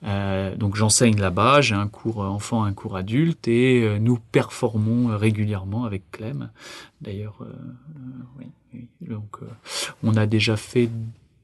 Euh, 0.05 0.55
donc 0.57 0.77
j'enseigne 0.77 1.19
là-bas, 1.19 1.61
j'ai 1.61 1.75
un 1.75 1.89
cours 1.89 2.21
enfant, 2.21 2.65
un 2.65 2.73
cours 2.73 2.97
adulte, 2.97 3.49
et 3.49 3.83
euh, 3.83 3.99
nous 3.99 4.19
performons 4.33 5.17
régulièrement 5.17 5.85
avec 5.85 6.11
Clem. 6.11 6.51
D'ailleurs, 7.01 7.37
euh, 7.43 7.45
euh, 7.47 8.25
oui. 8.39 8.47
Donc 9.01 9.37
euh, 9.43 9.47
on 10.03 10.15
a 10.17 10.27
déjà 10.27 10.57
fait 10.57 10.89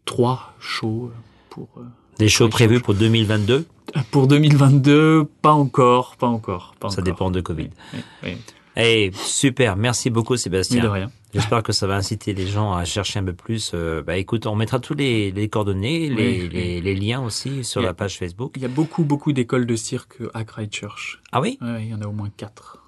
trois 0.04 0.54
shows 0.60 1.10
pour 1.50 1.68
euh, 1.78 1.82
Des 2.18 2.28
shows 2.28 2.48
prévus 2.48 2.80
pour 2.80 2.94
2022. 2.94 3.66
pour 4.10 4.26
2022, 4.26 5.24
pas 5.42 5.52
encore, 5.52 6.16
pas 6.16 6.26
encore, 6.28 6.74
pas 6.80 6.88
Ça 6.88 6.94
encore. 6.94 7.04
dépend 7.04 7.30
de 7.30 7.40
Covid. 7.40 7.70
Oui, 7.94 8.00
oui, 8.24 8.36
Eh, 8.76 9.10
super. 9.14 9.76
Merci 9.76 10.08
beaucoup, 10.10 10.36
Sébastien. 10.36 10.82
de 10.82 10.88
rien. 10.88 11.10
J'espère 11.34 11.62
que 11.62 11.72
ça 11.72 11.86
va 11.86 11.96
inciter 11.96 12.34
les 12.34 12.46
gens 12.46 12.72
à 12.74 12.84
chercher 12.84 13.18
un 13.18 13.24
peu 13.24 13.32
plus. 13.32 13.72
euh, 13.74 14.02
bah, 14.02 14.16
écoute, 14.18 14.46
on 14.46 14.54
mettra 14.54 14.80
tous 14.80 14.94
les, 14.94 15.30
les 15.30 15.48
coordonnées, 15.48 16.08
les, 16.10 16.42
Oui. 16.42 16.48
les, 16.50 16.80
les 16.82 16.94
liens 16.94 17.22
aussi 17.22 17.64
sur 17.64 17.80
la 17.82 17.94
page 17.94 18.18
Facebook. 18.18 18.52
Il 18.56 18.62
y 18.62 18.66
a 18.66 18.68
beaucoup, 18.68 19.04
beaucoup 19.04 19.32
d'écoles 19.32 19.66
de 19.66 19.76
cirque 19.76 20.18
à 20.34 20.44
Christchurch. 20.44 21.20
Ah 21.32 21.40
oui? 21.40 21.58
Il 21.62 21.88
y 21.88 21.94
en 21.94 22.00
a 22.02 22.06
au 22.06 22.12
moins 22.12 22.30
quatre. 22.36 22.78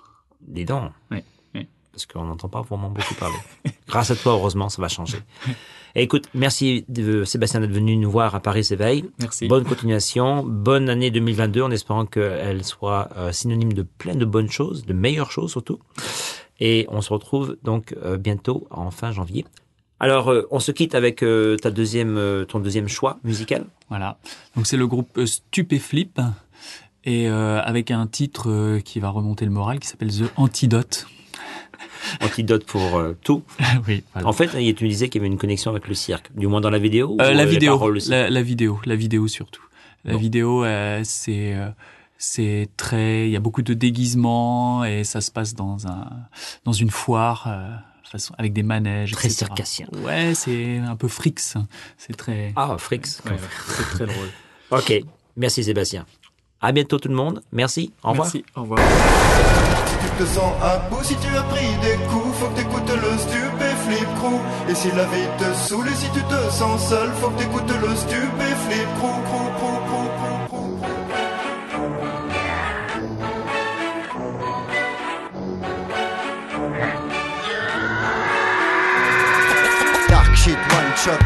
Donc. 0.46 0.92
Oui, 1.10 1.18
oui. 1.18 1.18
Parce 1.94 2.06
qu'on 2.06 2.24
n'entend 2.24 2.48
pas 2.48 2.62
vraiment 2.62 2.90
beaucoup 2.90 3.14
parler. 3.14 3.38
Grâce 3.88 4.10
à 4.10 4.16
toi, 4.16 4.32
heureusement, 4.32 4.68
ça 4.68 4.82
va 4.82 4.88
changer. 4.88 5.18
Et 5.96 6.02
écoute, 6.02 6.28
merci 6.34 6.84
de, 6.88 7.22
Sébastien 7.24 7.60
d'être 7.60 7.70
venu 7.70 7.96
nous 7.96 8.10
voir 8.10 8.34
à 8.34 8.40
Paris 8.40 8.64
s'éveille. 8.64 9.04
Merci. 9.20 9.46
Bonne 9.46 9.62
continuation, 9.62 10.42
bonne 10.42 10.88
année 10.88 11.12
2022 11.12 11.62
en 11.62 11.70
espérant 11.70 12.04
qu'elle 12.04 12.64
soit 12.64 13.10
euh, 13.16 13.30
synonyme 13.30 13.72
de 13.72 13.82
plein 13.82 14.16
de 14.16 14.24
bonnes 14.24 14.50
choses, 14.50 14.84
de 14.86 14.92
meilleures 14.92 15.30
choses 15.30 15.52
surtout. 15.52 15.78
Et 16.58 16.86
on 16.88 17.00
se 17.00 17.12
retrouve 17.12 17.56
donc 17.62 17.94
euh, 18.02 18.16
bientôt 18.16 18.66
en 18.70 18.90
fin 18.90 19.12
janvier. 19.12 19.44
Alors, 20.00 20.32
euh, 20.32 20.48
on 20.50 20.58
se 20.58 20.72
quitte 20.72 20.96
avec 20.96 21.24
ta 21.62 21.70
deuxième, 21.70 22.44
ton 22.48 22.58
deuxième 22.58 22.88
choix 22.88 23.20
musical. 23.22 23.64
Voilà. 23.88 24.18
Donc 24.56 24.66
c'est 24.66 24.76
le 24.76 24.88
groupe 24.88 25.24
Stupéflip 25.24 26.20
et 27.04 27.28
avec 27.28 27.92
un 27.92 28.06
titre 28.08 28.80
qui 28.80 28.98
va 28.98 29.10
remonter 29.10 29.44
le 29.44 29.52
moral 29.52 29.78
qui 29.78 29.86
s'appelle 29.86 30.10
The 30.10 30.24
Antidote. 30.36 31.06
Antidote 32.20 32.64
pour 32.64 32.96
euh, 32.96 33.16
tout. 33.22 33.42
oui. 33.88 34.02
En 34.24 34.32
fait, 34.32 34.48
tu 34.74 34.88
disais 34.88 35.08
qu'il 35.08 35.20
y 35.20 35.24
avait 35.24 35.32
une 35.32 35.38
connexion 35.38 35.70
avec 35.70 35.88
le 35.88 35.94
cirque, 35.94 36.30
du 36.36 36.46
moins 36.46 36.60
dans 36.60 36.70
la 36.70 36.78
vidéo. 36.78 37.16
Euh, 37.20 37.24
euh, 37.24 37.34
la 37.34 37.44
les 37.44 37.50
vidéo, 37.50 37.72
paroles 37.78 37.98
la, 38.08 38.30
la 38.30 38.42
vidéo, 38.42 38.80
la 38.84 38.96
vidéo 38.96 39.28
surtout. 39.28 39.62
La 40.04 40.12
Bon. 40.14 40.18
vidéo, 40.18 40.64
euh, 40.64 41.00
c'est 41.04 41.54
euh, 41.54 41.70
c'est 42.18 42.68
très, 42.76 43.26
il 43.26 43.30
y 43.32 43.36
a 43.36 43.40
beaucoup 43.40 43.62
de 43.62 43.74
déguisements 43.74 44.84
et 44.84 45.02
ça 45.04 45.20
se 45.20 45.30
passe 45.30 45.54
dans 45.54 45.86
un 45.86 46.08
dans 46.64 46.72
une 46.72 46.90
foire, 46.90 47.44
euh, 47.48 47.68
façon 48.10 48.34
avec 48.38 48.52
des 48.52 48.62
manèges, 48.62 49.12
Très 49.12 49.28
etc. 49.28 49.46
circassien. 49.46 49.86
Ouais, 50.04 50.34
c'est 50.34 50.76
un 50.78 50.96
peu 50.96 51.08
frix. 51.08 51.34
C'est 51.96 52.16
très, 52.16 52.52
Ah, 52.56 52.76
Frix. 52.78 53.00
ouais, 53.24 53.32
ouais, 53.32 53.38
c'est 53.76 53.82
très 53.96 54.06
drôle. 54.06 54.28
Ok, 54.70 54.92
merci 55.36 55.62
Sébastien. 55.64 56.04
À 56.60 56.72
bientôt 56.72 56.98
tout 56.98 57.08
le 57.08 57.14
monde. 57.14 57.42
Merci. 57.52 57.92
Au 58.02 58.10
revoir. 58.10 58.26
Merci. 58.26 58.44
Au 58.56 58.62
revoir. 58.62 60.03
Te 60.16 60.24
sens 60.26 60.52
un 60.62 60.78
peu, 60.88 61.02
si 61.02 61.16
tu 61.16 61.36
as 61.36 61.42
pris 61.42 61.66
des 61.82 61.96
coups, 62.06 62.36
faut 62.38 62.46
que 62.46 62.60
t'écoutes 62.60 62.88
le 62.88 63.18
stupéflip 63.18 64.08
crew. 64.20 64.38
Et 64.68 64.74
si 64.76 64.88
la 64.92 65.04
vie 65.06 65.26
te 65.38 65.52
saoule 65.66 65.88
et 65.88 65.94
si 65.96 66.08
tu 66.10 66.20
te 66.22 66.52
sens 66.52 66.88
seul, 66.88 67.10
faut 67.20 67.30
que 67.30 67.38
t'écoutes 67.40 67.68
le 67.68 67.96
stupéflip 67.96 68.88
crew, 69.00 69.22
crew, 69.26 69.50
crew, 69.58 69.78
crew, 69.88 70.08
crew, 70.18 70.38
crew. 70.48 70.78
Dark 80.08 80.36
shit, 80.36 80.56
one 80.56 80.96
shot, 80.96 81.18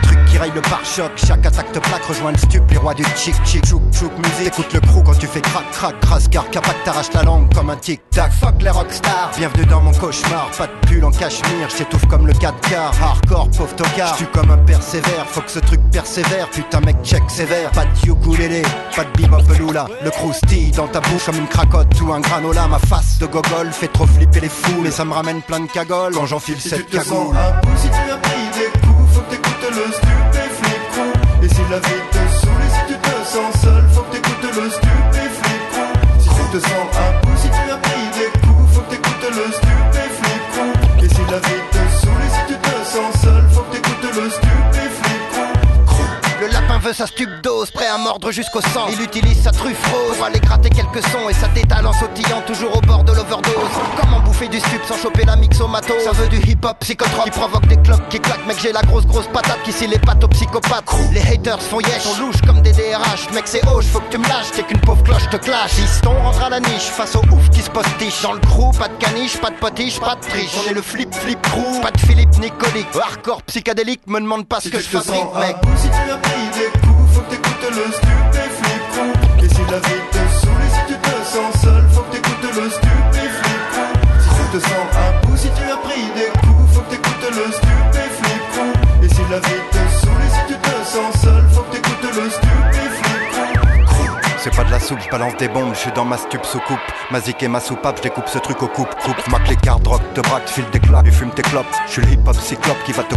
le 0.46 0.60
pare-choc. 0.62 1.10
Chaque 1.16 1.44
attaque 1.44 1.72
te 1.72 1.78
plaque, 1.80 2.04
rejoins 2.04 2.32
le 2.32 2.38
stup, 2.38 2.70
les 2.70 2.76
rois 2.76 2.94
du 2.94 3.04
chic 3.16 3.34
chic. 3.44 3.66
Chouk 3.66 3.82
chouk 3.92 4.12
musique, 4.18 4.52
écoute 4.52 4.72
le 4.72 4.80
crew 4.80 5.02
quand 5.04 5.18
tu 5.18 5.26
fais 5.26 5.40
crac 5.40 5.68
crac 5.72 5.98
crasse 6.00 6.28
car 6.28 6.48
capac 6.50 6.76
t'arrache 6.84 7.12
la 7.12 7.22
langue 7.24 7.52
comme 7.54 7.70
un 7.70 7.76
tic 7.76 8.00
tac. 8.10 8.32
Fuck 8.32 8.62
les 8.62 8.70
rockstars, 8.70 9.32
bienvenue 9.36 9.66
dans 9.66 9.80
mon 9.80 9.92
cauchemar. 9.92 10.50
Pas 10.56 10.66
de 10.66 10.86
pull 10.86 11.04
en 11.04 11.10
cachemire, 11.10 11.68
j'étouffe 11.76 12.06
comme 12.06 12.26
le 12.26 12.32
4 12.32 12.60
quarts. 12.70 12.92
Hardcore, 13.02 13.50
pauvre 13.50 13.74
tocard, 13.74 14.14
j'suis 14.14 14.26
comme 14.32 14.50
un 14.50 14.58
persévère. 14.58 15.26
Faut 15.26 15.40
que 15.40 15.50
ce 15.50 15.58
truc 15.58 15.80
persévère, 15.90 16.48
putain 16.50 16.80
mec 16.80 16.96
check 17.02 17.22
sévère. 17.28 17.70
Pas 17.72 17.84
de 17.84 18.10
ukulélé, 18.10 18.62
pas 18.94 19.04
de 19.04 19.20
bebop 19.20 19.42
veloula. 19.42 19.86
Le 20.02 20.10
croustille 20.10 20.70
dans 20.70 20.88
ta 20.88 21.00
bouche 21.00 21.24
comme 21.26 21.38
une 21.38 21.48
cracotte 21.48 22.00
ou 22.00 22.12
un 22.12 22.20
granola. 22.20 22.68
Ma 22.68 22.78
face 22.78 23.18
de 23.18 23.26
gogol 23.26 23.72
fait 23.72 23.88
trop 23.88 24.06
flipper 24.06 24.40
les 24.40 24.48
fous, 24.48 24.80
mais 24.82 24.90
ça 24.90 25.04
me 25.04 25.12
ramène 25.12 25.42
plein 25.42 25.60
de 25.60 25.70
cagoles 25.70 26.14
quand 26.14 26.26
j'enfile 26.26 26.60
cette 26.60 26.88
cagoule. 26.88 27.34
si 27.76 27.88
tu 27.88 28.10
as 28.10 28.16
pris 28.16 28.48
des 28.54 28.80
coups, 28.80 29.14
faut 29.14 29.20
que 29.22 29.30
t'écoutes 29.30 29.70
le 29.70 30.07
la 31.70 31.78
vie 31.80 32.02
te 32.10 32.16
saoule 32.40 32.62
et 32.64 32.70
si 32.70 32.92
tu 32.92 32.98
te 32.98 33.14
sens 33.26 33.60
seul, 33.60 33.84
faut 33.92 34.02
que 34.02 34.16
t'écoutes 34.16 34.42
le 34.42 34.70
stupéflip 34.70 35.62
crew. 35.72 35.92
Si 36.18 36.28
tu 36.28 36.44
te 36.52 36.60
sens 36.60 36.88
un 36.96 37.12
peu, 37.20 37.27
sa 46.98 47.06
stup 47.06 47.30
dose, 47.44 47.70
prêt 47.70 47.86
à 47.86 47.96
mordre 47.96 48.32
jusqu'au 48.32 48.60
sang. 48.60 48.88
Il 48.90 49.00
utilise 49.00 49.40
sa 49.40 49.52
truffe 49.52 49.80
rose 49.92 50.16
pour 50.16 50.26
aller 50.26 50.40
gratter 50.40 50.68
quelques 50.68 51.00
sons 51.10 51.28
et 51.30 51.32
sa 51.32 51.46
détale 51.46 51.86
en 51.86 51.92
sautillant 51.92 52.42
toujours 52.44 52.76
au 52.76 52.80
bord 52.80 53.04
de 53.04 53.12
l'overdose. 53.12 53.54
Comment 54.00 54.18
bouffer 54.18 54.48
du 54.48 54.58
stup 54.58 54.82
sans 54.84 54.96
choper 54.96 55.24
la 55.24 55.36
mixomato 55.36 55.94
Ça 56.04 56.10
veut 56.10 56.26
du 56.26 56.38
hip 56.38 56.58
hop 56.64 56.76
psychotrope 56.80 57.26
qui 57.26 57.30
provoque 57.30 57.68
des 57.68 57.76
cloques 57.76 58.08
qui 58.08 58.18
claquent. 58.18 58.44
Mec, 58.48 58.56
j'ai 58.60 58.72
la 58.72 58.82
grosse 58.82 59.06
grosse 59.06 59.28
patate 59.28 59.62
qui 59.62 59.70
scie 59.70 59.86
les 59.86 60.00
pattes 60.00 60.24
aux 60.24 60.28
psychopathes. 60.28 60.90
Les 61.12 61.20
haters 61.20 61.62
font 61.62 61.78
yesh, 61.78 62.02
on 62.04 62.26
louche 62.26 62.42
comme 62.44 62.62
des 62.62 62.72
DRH. 62.72 63.30
Mec, 63.32 63.44
c'est 63.46 63.64
hoche, 63.68 63.84
faut 63.84 64.00
que 64.00 64.10
tu 64.10 64.18
me 64.18 64.26
lâches, 64.26 64.50
t'es 64.56 64.64
qu'une 64.64 64.80
pauvre 64.80 65.04
cloche 65.04 65.30
te 65.30 65.36
clash. 65.36 65.70
Fiston 65.70 66.14
rentre 66.20 66.42
à 66.42 66.48
la 66.48 66.58
niche 66.58 66.90
face 66.90 67.14
au 67.14 67.20
ouf 67.32 67.48
qui 67.50 67.62
se 67.62 67.70
postiche. 67.70 68.22
Dans 68.22 68.32
le 68.32 68.40
crew, 68.40 68.76
pas 68.76 68.88
de 68.88 68.94
caniche, 68.94 69.38
pas 69.38 69.50
de 69.50 69.56
potiche, 69.56 70.00
pas 70.00 70.16
de 70.16 70.20
triche. 70.22 70.50
On 70.64 70.68
est 70.68 70.74
le 70.74 70.82
flip 70.82 71.14
flip 71.14 71.40
crew, 71.42 71.80
pas 71.80 71.92
de 71.92 72.00
Philippe 72.00 72.36
Nicolique. 72.40 72.88
Hardcore 73.00 73.42
psychédélique, 73.44 74.00
me 74.08 74.18
demande 74.18 74.48
pas 74.48 74.58
ce 74.60 74.68
que 74.68 74.80
je 74.80 74.88
fabrique, 74.88 75.22
un 75.36 75.38
mec. 75.38 75.56
si 75.76 75.88
tu 75.88 76.47
Et 79.40 79.48
si 79.48 79.60
la 79.70 79.78
vie 79.78 80.02
te 80.10 80.18
saoule 80.40 80.62
et 80.66 80.70
si 80.74 80.82
tu 80.88 80.98
te 80.98 81.14
sens 81.24 81.62
seul, 81.62 81.84
faut 81.92 82.02
que 82.02 82.16
t'écoutes 82.16 82.42
le 82.42 82.70
stupéflip. 82.70 83.62
Si 84.18 84.28
tu 84.28 84.58
te 84.58 84.64
sens 84.64 84.86
un 84.96 85.26
peu, 85.26 85.36
si 85.36 85.48
tu 85.50 85.62
as 85.62 85.76
pris 85.76 86.02
des 86.16 86.30
coups, 86.40 86.72
faut 86.72 86.80
que 86.80 86.90
t'écoutes 86.90 87.30
le 87.30 87.52
stupéflip. 87.52 88.42
Et 89.04 89.08
si 89.08 89.20
la 89.30 89.38
vie 89.38 89.62
te 89.70 89.76
saoule 90.00 90.22
et 90.26 90.30
si 90.30 90.40
tu 90.48 90.58
te 90.58 90.84
sens 90.84 91.22
seul, 91.22 91.44
faut 91.52 91.62
que 91.62 91.76
t'écoutes 91.76 92.02
le 92.02 92.30
stupéflip. 92.30 92.48
C'est 94.38 94.56
pas 94.56 94.64
de 94.64 94.70
la 94.70 94.80
soupe, 94.80 94.98
balance 95.10 95.36
des 95.36 95.48
bombes, 95.48 95.74
je 95.74 95.78
suis 95.78 95.92
dans 95.92 96.04
ma 96.04 96.16
stup 96.16 96.44
sous 96.44 96.60
coupe. 96.60 96.78
Ma 97.10 97.18
et 97.18 97.48
ma 97.48 97.60
soupape, 97.60 97.98
je 97.98 98.02
découpe 98.02 98.28
ce 98.28 98.38
truc 98.38 98.60
au 98.62 98.68
coupe, 98.68 98.92
coupe. 99.04 99.28
Mac 99.28 99.48
les 99.48 99.56
cartes, 99.56 99.86
rock, 99.86 100.02
te 100.14 100.20
braque, 100.20 100.48
file 100.48 100.68
des 100.72 100.80
claques, 100.80 101.06
et 101.06 101.12
fume 101.12 101.30
tes 101.30 101.42
clopes. 101.42 101.66
Je 101.86 101.92
suis 101.92 102.02
le 102.02 102.08
hip 102.12 102.26
hop 102.26 102.36
cyclope 102.36 102.82
qui 102.84 102.92
va 102.92 103.04
te. 103.04 103.14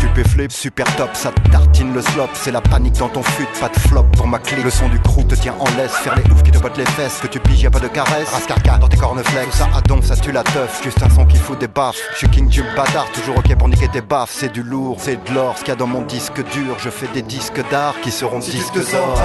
Stupéflip, 0.00 0.50
super 0.50 0.86
top, 0.96 1.10
ça 1.12 1.30
te 1.30 1.50
tartine 1.50 1.92
le 1.92 2.00
slop. 2.00 2.30
C'est 2.32 2.50
la 2.50 2.62
panique 2.62 2.94
dans 2.94 3.10
ton 3.10 3.22
fut, 3.22 3.46
pas 3.60 3.68
de 3.68 3.78
flop 3.78 4.04
pour 4.16 4.26
ma 4.26 4.38
clique. 4.38 4.64
Le 4.64 4.70
son 4.70 4.88
du 4.88 4.98
crew 4.98 5.26
te 5.28 5.34
tient 5.34 5.54
en 5.60 5.66
laisse, 5.76 5.92
faire 5.92 6.16
les 6.16 6.22
oufs 6.32 6.42
qui 6.42 6.50
te 6.50 6.56
bottent 6.56 6.78
les 6.78 6.86
fesses. 6.86 7.18
Que 7.20 7.26
tu 7.26 7.38
piges, 7.38 7.60
y 7.60 7.66
a 7.66 7.70
pas 7.70 7.80
de 7.80 7.88
caresse. 7.88 8.30
Rascarca 8.32 8.78
dans 8.78 8.88
tes 8.88 8.96
corneflex. 8.96 9.50
Tout 9.50 9.58
ça 9.58 9.68
à 9.76 9.82
donf, 9.82 10.06
ça 10.06 10.16
tue 10.16 10.32
la 10.32 10.42
teuf. 10.42 10.80
Juste 10.82 11.02
un 11.02 11.10
son 11.10 11.26
qui 11.26 11.36
fout 11.36 11.58
des 11.60 11.68
baffes. 11.68 11.98
Je 12.14 12.18
suis 12.18 12.30
king 12.30 12.48
du 12.48 12.62
bâtard, 12.74 13.10
toujours 13.12 13.36
ok 13.36 13.54
pour 13.56 13.68
niquer 13.68 13.88
tes 13.88 14.00
baffes. 14.00 14.32
C'est 14.32 14.50
du 14.50 14.62
lourd, 14.62 14.96
c'est 14.98 15.22
de 15.22 15.34
l'or. 15.34 15.58
Ce 15.58 15.64
qu'il 15.64 15.68
y 15.68 15.72
a 15.72 15.76
dans 15.76 15.86
mon 15.86 16.00
disque 16.00 16.42
dur, 16.50 16.76
je 16.78 16.88
fais 16.88 17.08
des 17.08 17.20
disques 17.20 17.60
d'art 17.70 17.94
qui 18.00 18.10
seront 18.10 18.40
Si 18.40 18.52
disques 18.52 18.90
d'or. 18.90 19.18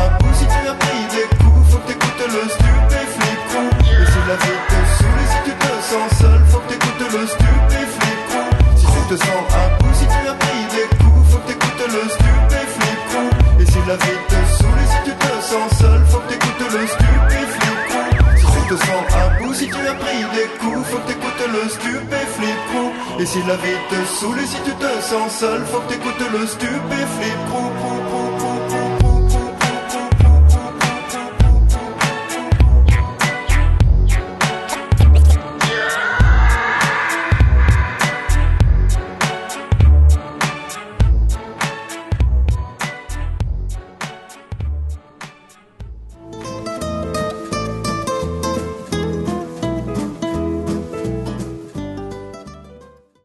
Et 23.26 23.28
si 23.28 23.40
la 23.48 23.56
vie 23.56 23.80
te 23.90 24.20
saoule, 24.20 24.40
et 24.40 24.46
si 24.46 24.58
tu 24.64 24.72
te 24.76 25.02
sens 25.02 25.40
seul, 25.40 25.66
faut 25.66 25.80
que 25.80 25.94
t'écoutes 25.94 26.32
le 26.32 26.46
stupéflip, 26.46 27.40
prou, 27.50 27.72
prou, 27.80 27.96
prou, 28.08 28.38
prou, 28.38 28.68
prou. 28.68 28.95